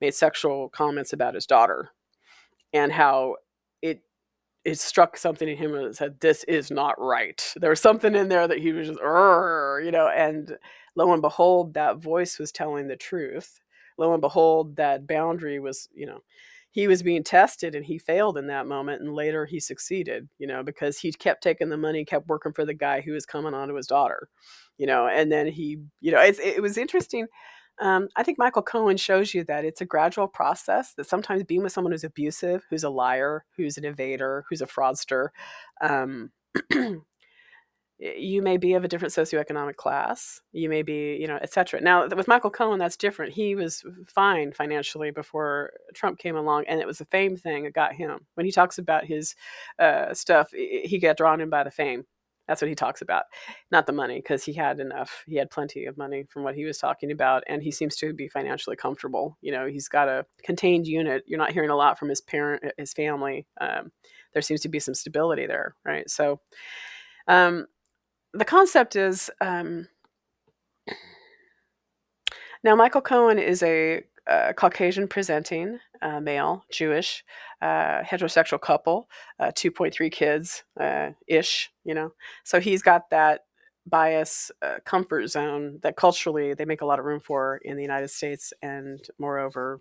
made 0.00 0.14
sexual 0.14 0.68
comments 0.68 1.12
about 1.12 1.34
his 1.34 1.46
daughter 1.46 1.90
and 2.72 2.92
how 2.92 3.36
it 3.82 4.02
it 4.66 4.78
struck 4.80 5.16
something 5.16 5.48
in 5.48 5.56
him 5.56 5.72
that 5.72 5.96
said, 5.96 6.20
"This 6.20 6.44
is 6.44 6.70
not 6.70 7.00
right." 7.00 7.42
There 7.56 7.70
was 7.70 7.80
something 7.80 8.14
in 8.14 8.28
there 8.28 8.48
that 8.48 8.58
he 8.58 8.72
was 8.72 8.88
just, 8.88 9.00
you 9.00 9.90
know, 9.92 10.08
and 10.14 10.56
lo 10.96 11.12
and 11.12 11.22
behold, 11.22 11.74
that 11.74 11.98
voice 11.98 12.38
was 12.38 12.52
telling 12.52 12.88
the 12.88 12.96
truth 12.96 13.60
lo 13.98 14.12
and 14.12 14.20
behold, 14.20 14.76
that 14.76 15.06
boundary 15.06 15.58
was, 15.60 15.88
you 15.94 16.06
know, 16.06 16.20
he 16.76 16.86
was 16.88 17.02
being 17.02 17.24
tested 17.24 17.74
and 17.74 17.86
he 17.86 17.96
failed 17.98 18.36
in 18.36 18.48
that 18.48 18.66
moment 18.66 19.00
and 19.00 19.14
later 19.14 19.46
he 19.46 19.58
succeeded 19.58 20.28
you 20.38 20.46
know 20.46 20.62
because 20.62 20.98
he 20.98 21.10
kept 21.10 21.42
taking 21.42 21.70
the 21.70 21.76
money 21.76 22.04
kept 22.04 22.28
working 22.28 22.52
for 22.52 22.66
the 22.66 22.74
guy 22.74 23.00
who 23.00 23.12
was 23.12 23.24
coming 23.24 23.54
on 23.54 23.68
to 23.68 23.74
his 23.76 23.86
daughter 23.86 24.28
you 24.76 24.86
know 24.86 25.06
and 25.06 25.32
then 25.32 25.46
he 25.46 25.78
you 26.02 26.12
know 26.12 26.20
it 26.20 26.60
was 26.62 26.76
interesting 26.76 27.26
um, 27.80 28.08
i 28.16 28.22
think 28.22 28.38
michael 28.38 28.62
cohen 28.62 28.96
shows 28.96 29.34
you 29.34 29.44
that 29.44 29.64
it's 29.64 29.80
a 29.80 29.86
gradual 29.86 30.28
process 30.28 30.94
that 30.94 31.06
sometimes 31.06 31.42
being 31.44 31.62
with 31.62 31.72
someone 31.72 31.92
who's 31.92 32.04
abusive 32.04 32.64
who's 32.70 32.84
a 32.84 32.90
liar 32.90 33.44
who's 33.56 33.78
an 33.78 33.84
evader 33.84 34.42
who's 34.48 34.62
a 34.62 34.66
fraudster 34.66 35.28
um, 35.80 36.30
you 37.98 38.42
may 38.42 38.58
be 38.58 38.74
of 38.74 38.84
a 38.84 38.88
different 38.88 39.14
socioeconomic 39.14 39.76
class 39.76 40.42
you 40.52 40.68
may 40.68 40.82
be 40.82 41.16
you 41.18 41.26
know 41.26 41.38
etc 41.40 41.80
now 41.80 42.06
with 42.06 42.28
michael 42.28 42.50
cohen 42.50 42.78
that's 42.78 42.96
different. 42.96 43.32
He 43.32 43.54
was 43.54 43.82
fine 44.06 44.52
financially 44.52 45.10
before 45.10 45.72
trump 45.94 46.18
came 46.18 46.36
along 46.36 46.64
and 46.68 46.78
it 46.78 46.86
was 46.86 46.98
the 46.98 47.06
fame 47.06 47.36
thing 47.36 47.64
that 47.64 47.72
got 47.72 47.94
him. 47.94 48.26
When 48.34 48.44
he 48.44 48.52
talks 48.52 48.76
about 48.76 49.06
his 49.06 49.34
uh, 49.78 50.12
stuff 50.12 50.50
he 50.52 50.98
got 51.00 51.16
drawn 51.16 51.40
in 51.40 51.48
by 51.48 51.64
the 51.64 51.70
fame 51.70 52.04
that's 52.46 52.60
what 52.60 52.68
he 52.68 52.74
talks 52.74 53.02
about 53.02 53.24
not 53.70 53.86
the 53.86 53.92
money 53.92 54.16
because 54.16 54.44
he 54.44 54.52
had 54.52 54.80
enough 54.80 55.24
he 55.26 55.36
had 55.36 55.50
plenty 55.50 55.86
of 55.86 55.96
money 55.96 56.24
from 56.28 56.42
what 56.42 56.54
he 56.54 56.64
was 56.64 56.78
talking 56.78 57.10
about 57.10 57.42
and 57.48 57.62
he 57.62 57.70
seems 57.70 57.96
to 57.96 58.12
be 58.12 58.28
financially 58.28 58.76
comfortable 58.76 59.36
you 59.40 59.52
know 59.52 59.66
he's 59.66 59.88
got 59.88 60.08
a 60.08 60.24
contained 60.42 60.86
unit 60.86 61.22
you're 61.26 61.38
not 61.38 61.52
hearing 61.52 61.70
a 61.70 61.76
lot 61.76 61.98
from 61.98 62.08
his 62.08 62.20
parent 62.20 62.62
his 62.78 62.92
family 62.92 63.46
um, 63.60 63.90
there 64.32 64.42
seems 64.42 64.60
to 64.60 64.68
be 64.68 64.78
some 64.78 64.94
stability 64.94 65.46
there 65.46 65.74
right? 65.84 66.10
So 66.10 66.40
um, 67.28 67.66
the 68.32 68.44
concept 68.44 68.96
is 68.96 69.30
um, 69.40 69.88
now 72.62 72.74
Michael 72.74 73.00
Cohen 73.00 73.38
is 73.38 73.62
a, 73.62 74.02
Caucasian 74.56 75.08
presenting 75.08 75.78
uh, 76.02 76.20
male, 76.20 76.64
Jewish, 76.70 77.24
uh, 77.62 78.02
heterosexual 78.02 78.60
couple, 78.60 79.08
uh, 79.38 79.52
2.3 79.54 80.10
kids 80.10 80.64
uh, 80.80 81.10
ish, 81.26 81.70
you 81.84 81.94
know. 81.94 82.12
So 82.44 82.60
he's 82.60 82.82
got 82.82 83.10
that 83.10 83.42
bias 83.86 84.50
uh, 84.62 84.76
comfort 84.84 85.28
zone 85.28 85.78
that 85.82 85.96
culturally 85.96 86.54
they 86.54 86.64
make 86.64 86.80
a 86.80 86.86
lot 86.86 86.98
of 86.98 87.04
room 87.04 87.20
for 87.20 87.60
in 87.64 87.76
the 87.76 87.82
United 87.82 88.08
States 88.08 88.52
and 88.60 89.00
moreover 89.18 89.80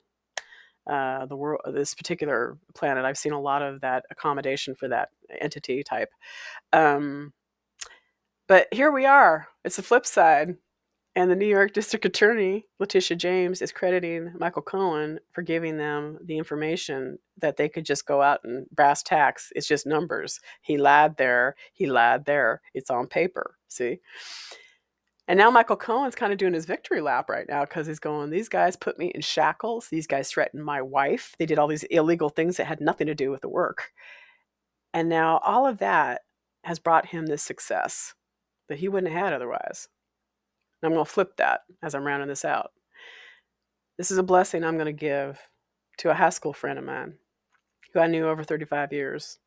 uh, 0.87 1.25
the 1.25 1.35
world 1.35 1.61
this 1.73 1.95
particular 1.95 2.59
planet 2.75 3.05
i've 3.05 3.17
seen 3.17 3.31
a 3.31 3.41
lot 3.41 3.63
of 3.63 3.81
that 3.81 4.05
accommodation 4.11 4.75
for 4.75 4.87
that 4.87 5.09
entity 5.41 5.83
type 5.83 6.09
um, 6.73 7.33
but 8.47 8.67
here 8.71 8.91
we 8.91 9.05
are. 9.05 9.47
It's 9.63 9.77
the 9.77 9.81
flip 9.81 10.05
side. 10.05 10.57
And 11.17 11.31
the 11.31 11.35
New 11.35 11.47
York 11.47 11.71
District 11.71 12.03
Attorney, 12.03 12.65
Letitia 12.77 13.15
James, 13.15 13.61
is 13.61 13.71
crediting 13.71 14.33
Michael 14.37 14.61
Cohen 14.61 15.19
for 15.31 15.43
giving 15.43 15.77
them 15.77 16.17
the 16.21 16.37
information 16.37 17.19
that 17.37 17.55
they 17.55 17.69
could 17.69 17.85
just 17.85 18.05
go 18.05 18.21
out 18.21 18.41
and 18.43 18.69
brass 18.69 19.01
tacks. 19.01 19.53
It's 19.55 19.67
just 19.67 19.85
numbers. 19.87 20.41
He 20.61 20.77
lied 20.77 21.15
there. 21.15 21.55
He 21.71 21.85
lied 21.85 22.25
there. 22.25 22.61
It's 22.73 22.89
on 22.89 23.07
paper. 23.07 23.55
See? 23.69 23.99
And 25.25 25.37
now 25.37 25.49
Michael 25.49 25.77
Cohen's 25.77 26.15
kind 26.15 26.33
of 26.33 26.37
doing 26.37 26.53
his 26.53 26.65
victory 26.65 26.99
lap 26.99 27.29
right 27.29 27.47
now 27.47 27.61
because 27.63 27.87
he's 27.87 27.99
going, 27.99 28.29
These 28.29 28.49
guys 28.49 28.75
put 28.75 28.99
me 28.99 29.07
in 29.15 29.21
shackles. 29.21 29.87
These 29.87 30.07
guys 30.07 30.29
threatened 30.29 30.65
my 30.65 30.81
wife. 30.81 31.33
They 31.39 31.45
did 31.45 31.57
all 31.57 31.67
these 31.67 31.83
illegal 31.83 32.27
things 32.27 32.57
that 32.57 32.65
had 32.65 32.81
nothing 32.81 33.07
to 33.07 33.15
do 33.15 33.31
with 33.31 33.39
the 33.39 33.49
work. 33.49 33.91
And 34.93 35.07
now 35.07 35.39
all 35.45 35.65
of 35.65 35.79
that 35.79 36.21
has 36.65 36.77
brought 36.77 37.07
him 37.07 37.25
this 37.25 37.41
success 37.41 38.13
that 38.67 38.79
he 38.79 38.89
wouldn't 38.89 39.13
have 39.13 39.23
had 39.23 39.33
otherwise. 39.33 39.87
And 40.85 40.91
I'm 40.91 40.95
going 40.95 41.05
to 41.05 41.11
flip 41.11 41.37
that 41.37 41.61
as 41.81 41.95
I'm 41.95 42.05
rounding 42.05 42.27
this 42.27 42.45
out. 42.45 42.71
This 43.97 44.11
is 44.11 44.19
a 44.19 44.23
blessing 44.23 44.63
I'm 44.63 44.75
going 44.75 44.85
to 44.85 44.93
give 44.93 45.39
to 45.97 46.11
a 46.11 46.13
high 46.13 46.29
school 46.29 46.53
friend 46.53 46.77
of 46.77 46.85
mine 46.85 47.15
who 47.91 48.01
I 48.01 48.05
knew 48.05 48.27
over 48.27 48.43
35 48.43 48.93
years. 48.93 49.39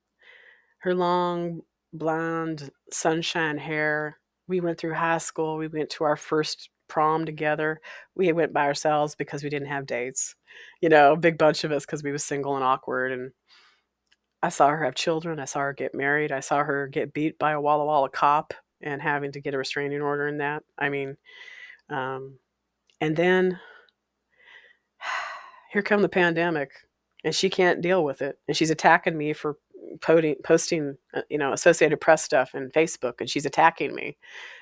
Her 0.78 0.96
long, 0.96 1.60
blonde, 1.92 2.70
sunshine 2.90 3.56
hair. 3.56 4.18
We 4.48 4.60
went 4.60 4.78
through 4.78 4.94
high 4.94 5.18
school. 5.18 5.58
We 5.58 5.68
went 5.68 5.90
to 5.90 6.04
our 6.04 6.16
first 6.16 6.70
prom 6.88 7.24
together. 7.24 7.80
We 8.16 8.32
went 8.32 8.52
by 8.52 8.64
ourselves 8.64 9.14
because 9.14 9.44
we 9.44 9.50
didn't 9.50 9.68
have 9.68 9.86
dates. 9.86 10.34
You 10.80 10.88
know, 10.88 11.12
a 11.12 11.16
big 11.16 11.38
bunch 11.38 11.62
of 11.62 11.70
us 11.70 11.86
because 11.86 12.02
we 12.02 12.10
was 12.10 12.24
single 12.24 12.56
and 12.56 12.64
awkward. 12.64 13.12
And 13.12 13.30
I 14.42 14.48
saw 14.48 14.70
her 14.70 14.84
have 14.84 14.96
children. 14.96 15.38
I 15.38 15.44
saw 15.44 15.60
her 15.60 15.72
get 15.72 15.94
married. 15.94 16.32
I 16.32 16.40
saw 16.40 16.64
her 16.64 16.88
get 16.88 17.12
beat 17.12 17.38
by 17.38 17.52
a 17.52 17.60
Walla 17.60 17.84
Walla 17.84 18.10
cop 18.10 18.54
and 18.82 19.02
having 19.02 19.32
to 19.32 19.40
get 19.40 19.54
a 19.54 19.58
restraining 19.58 20.00
order 20.00 20.28
in 20.28 20.38
that. 20.38 20.62
I 20.78 20.88
mean, 20.88 21.16
um, 21.90 22.38
and 23.00 23.16
then 23.16 23.58
here 25.72 25.82
come 25.82 26.02
the 26.02 26.08
pandemic, 26.08 26.70
and 27.24 27.34
she 27.34 27.50
can't 27.50 27.80
deal 27.80 28.04
with 28.04 28.22
it, 28.22 28.38
and 28.46 28.56
she's 28.56 28.70
attacking 28.70 29.16
me 29.16 29.32
for 29.32 29.56
posting, 30.00 30.36
posting 30.44 30.96
uh, 31.14 31.22
you 31.28 31.38
know, 31.38 31.52
Associated 31.52 32.00
Press 32.00 32.22
stuff 32.22 32.54
and 32.54 32.72
Facebook, 32.72 33.20
and 33.20 33.28
she's 33.28 33.46
attacking 33.46 33.94
me, 33.94 34.16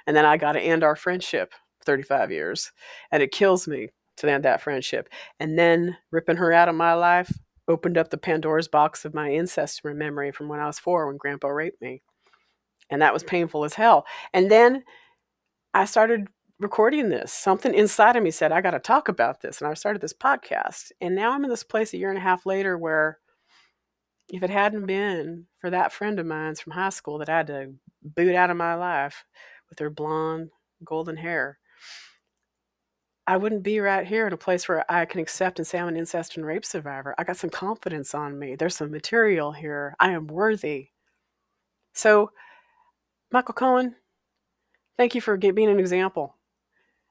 and 0.07 0.17
then 0.17 0.25
I 0.25 0.37
got 0.37 0.53
to 0.53 0.61
end 0.61 0.83
our 0.85 0.97
friendship, 0.97 1.53
35 1.85 2.31
years, 2.31 2.73
and 3.11 3.23
it 3.23 3.33
kills 3.33 3.69
me 3.69 3.89
to 4.17 4.31
end 4.31 4.45
that 4.45 4.63
friendship, 4.63 5.09
and 5.39 5.59
then 5.59 5.97
ripping 6.11 6.37
her 6.37 6.53
out 6.53 6.69
of 6.69 6.75
my 6.75 6.95
life 6.95 7.33
opened 7.69 7.99
up 7.99 8.11
the 8.11 8.19
Pandora's 8.19 8.69
box 8.69 9.05
of 9.05 9.15
my 9.15 9.31
incest 9.31 9.85
memory 9.85 10.31
from 10.31 10.49
when 10.49 10.61
I 10.61 10.67
was 10.67 10.79
four 10.79 11.07
when 11.07 11.17
Grandpa 11.17 11.49
raped 11.49 11.83
me 11.83 12.03
and 12.91 13.03
that 13.03 13.13
was 13.13 13.23
painful 13.23 13.65
as 13.65 13.75
hell. 13.75 14.07
And 14.33 14.51
then 14.51 14.85
I 15.75 15.85
started 15.85 16.29
recording 16.59 17.09
this. 17.09 17.33
Something 17.33 17.75
inside 17.75 18.17
of 18.17 18.23
me 18.23 18.31
said, 18.31 18.53
I 18.53 18.61
got 18.61 18.71
to 18.73 18.79
talk 18.79 19.09
about 19.09 19.41
this. 19.41 19.61
And 19.61 19.71
I 19.71 19.75
started 19.75 20.01
this 20.01 20.15
podcast. 20.15 20.93
And 21.01 21.15
now 21.15 21.33
I'm 21.33 21.45
in 21.45 21.51
this 21.51 21.65
place 21.65 21.93
a 21.93 21.99
year 21.99 22.09
and 22.09 22.19
a 22.19 22.23
half 22.23 22.47
later 22.47 22.79
where 22.79 23.19
if 24.29 24.43
it 24.43 24.51
hadn't 24.51 24.87
been 24.87 25.47
for 25.59 25.71
that 25.71 25.93
friend 25.93 26.19
of 26.19 26.27
mine's 26.27 26.61
from 26.61 26.73
high 26.73 26.89
school 26.89 27.19
that 27.19 27.29
I 27.29 27.39
had 27.39 27.47
to 27.49 27.75
boot 28.03 28.35
out 28.35 28.51
of 28.51 28.57
my 28.57 28.75
life 28.75 29.25
with 29.69 29.79
her 29.79 29.91
blonde, 29.91 30.51
golden 30.85 31.17
hair, 31.17 31.59
I 33.29 33.37
wouldn't 33.37 33.65
be 33.65 33.81
right 33.81 34.07
here 34.07 34.27
in 34.27 34.33
a 34.33 34.37
place 34.39 34.69
where 34.69 34.91
I 34.91 35.05
can 35.05 35.21
accept 35.21 35.59
and 35.59 35.67
say 35.67 35.79
I'm 35.79 35.89
an 35.89 35.97
incest 35.97 36.37
and 36.37 36.47
rape 36.47 36.65
survivor. 36.65 37.15
I 37.19 37.25
got 37.25 37.37
some 37.37 37.51
confidence 37.51 38.15
on 38.15 38.39
me. 38.39 38.55
There's 38.55 38.77
some 38.77 38.93
material 38.93 39.53
here. 39.53 39.97
I 39.99 40.13
am 40.13 40.29
worthy. 40.29 40.91
So, 41.93 42.31
Michael 43.31 43.55
Cohen, 43.55 43.97
thank 44.97 45.15
you 45.15 45.21
for 45.21 45.37
being 45.37 45.69
an 45.69 45.81
example. 45.81 46.37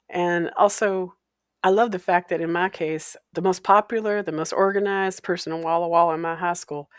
And 0.10 0.52
also, 0.58 1.16
I 1.64 1.70
love 1.70 1.92
the 1.92 2.00
fact 2.00 2.30
that 2.30 2.42
in 2.42 2.52
my 2.52 2.70
case, 2.70 3.18
the 3.34 3.42
most 3.42 3.64
popular, 3.64 4.22
the 4.22 4.32
most 4.32 4.54
organized 4.54 5.24
person 5.24 5.52
in 5.52 5.62
Walla 5.62 5.88
Walla 5.88 6.14
in 6.14 6.22
my 6.22 6.36
high 6.36 6.54
school, 6.54 6.90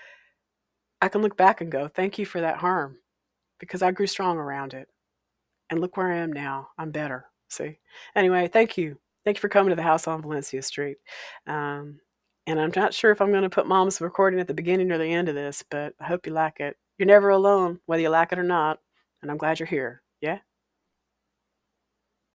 I 1.00 1.08
can 1.08 1.22
look 1.22 1.36
back 1.36 1.60
and 1.60 1.70
go, 1.70 1.88
thank 1.88 2.18
you 2.18 2.26
for 2.26 2.40
that 2.40 2.58
harm 2.58 2.98
because 3.60 3.82
I 3.82 3.90
grew 3.90 4.06
strong 4.06 4.38
around 4.38 4.74
it. 4.74 4.88
And 5.70 5.80
look 5.80 5.96
where 5.96 6.12
I 6.12 6.18
am 6.18 6.32
now. 6.32 6.68
I'm 6.78 6.90
better. 6.90 7.26
See? 7.48 7.78
Anyway, 8.14 8.48
thank 8.48 8.76
you. 8.76 8.98
Thank 9.24 9.38
you 9.38 9.40
for 9.40 9.48
coming 9.48 9.70
to 9.70 9.76
the 9.76 9.82
house 9.82 10.06
on 10.06 10.22
Valencia 10.22 10.62
Street. 10.62 10.98
Um, 11.46 12.00
and 12.46 12.60
I'm 12.60 12.72
not 12.76 12.94
sure 12.94 13.10
if 13.10 13.20
I'm 13.20 13.30
going 13.30 13.42
to 13.42 13.50
put 13.50 13.66
mom's 13.66 14.00
recording 14.00 14.38
at 14.38 14.46
the 14.46 14.54
beginning 14.54 14.92
or 14.92 14.98
the 14.98 15.12
end 15.12 15.28
of 15.28 15.34
this, 15.34 15.64
but 15.68 15.94
I 16.00 16.04
hope 16.04 16.26
you 16.26 16.32
like 16.32 16.60
it. 16.60 16.76
You're 16.98 17.06
never 17.06 17.30
alone, 17.30 17.80
whether 17.86 18.02
you 18.02 18.08
like 18.08 18.32
it 18.32 18.38
or 18.38 18.44
not. 18.44 18.78
And 19.22 19.30
I'm 19.30 19.36
glad 19.38 19.58
you're 19.60 19.66
here. 19.66 20.02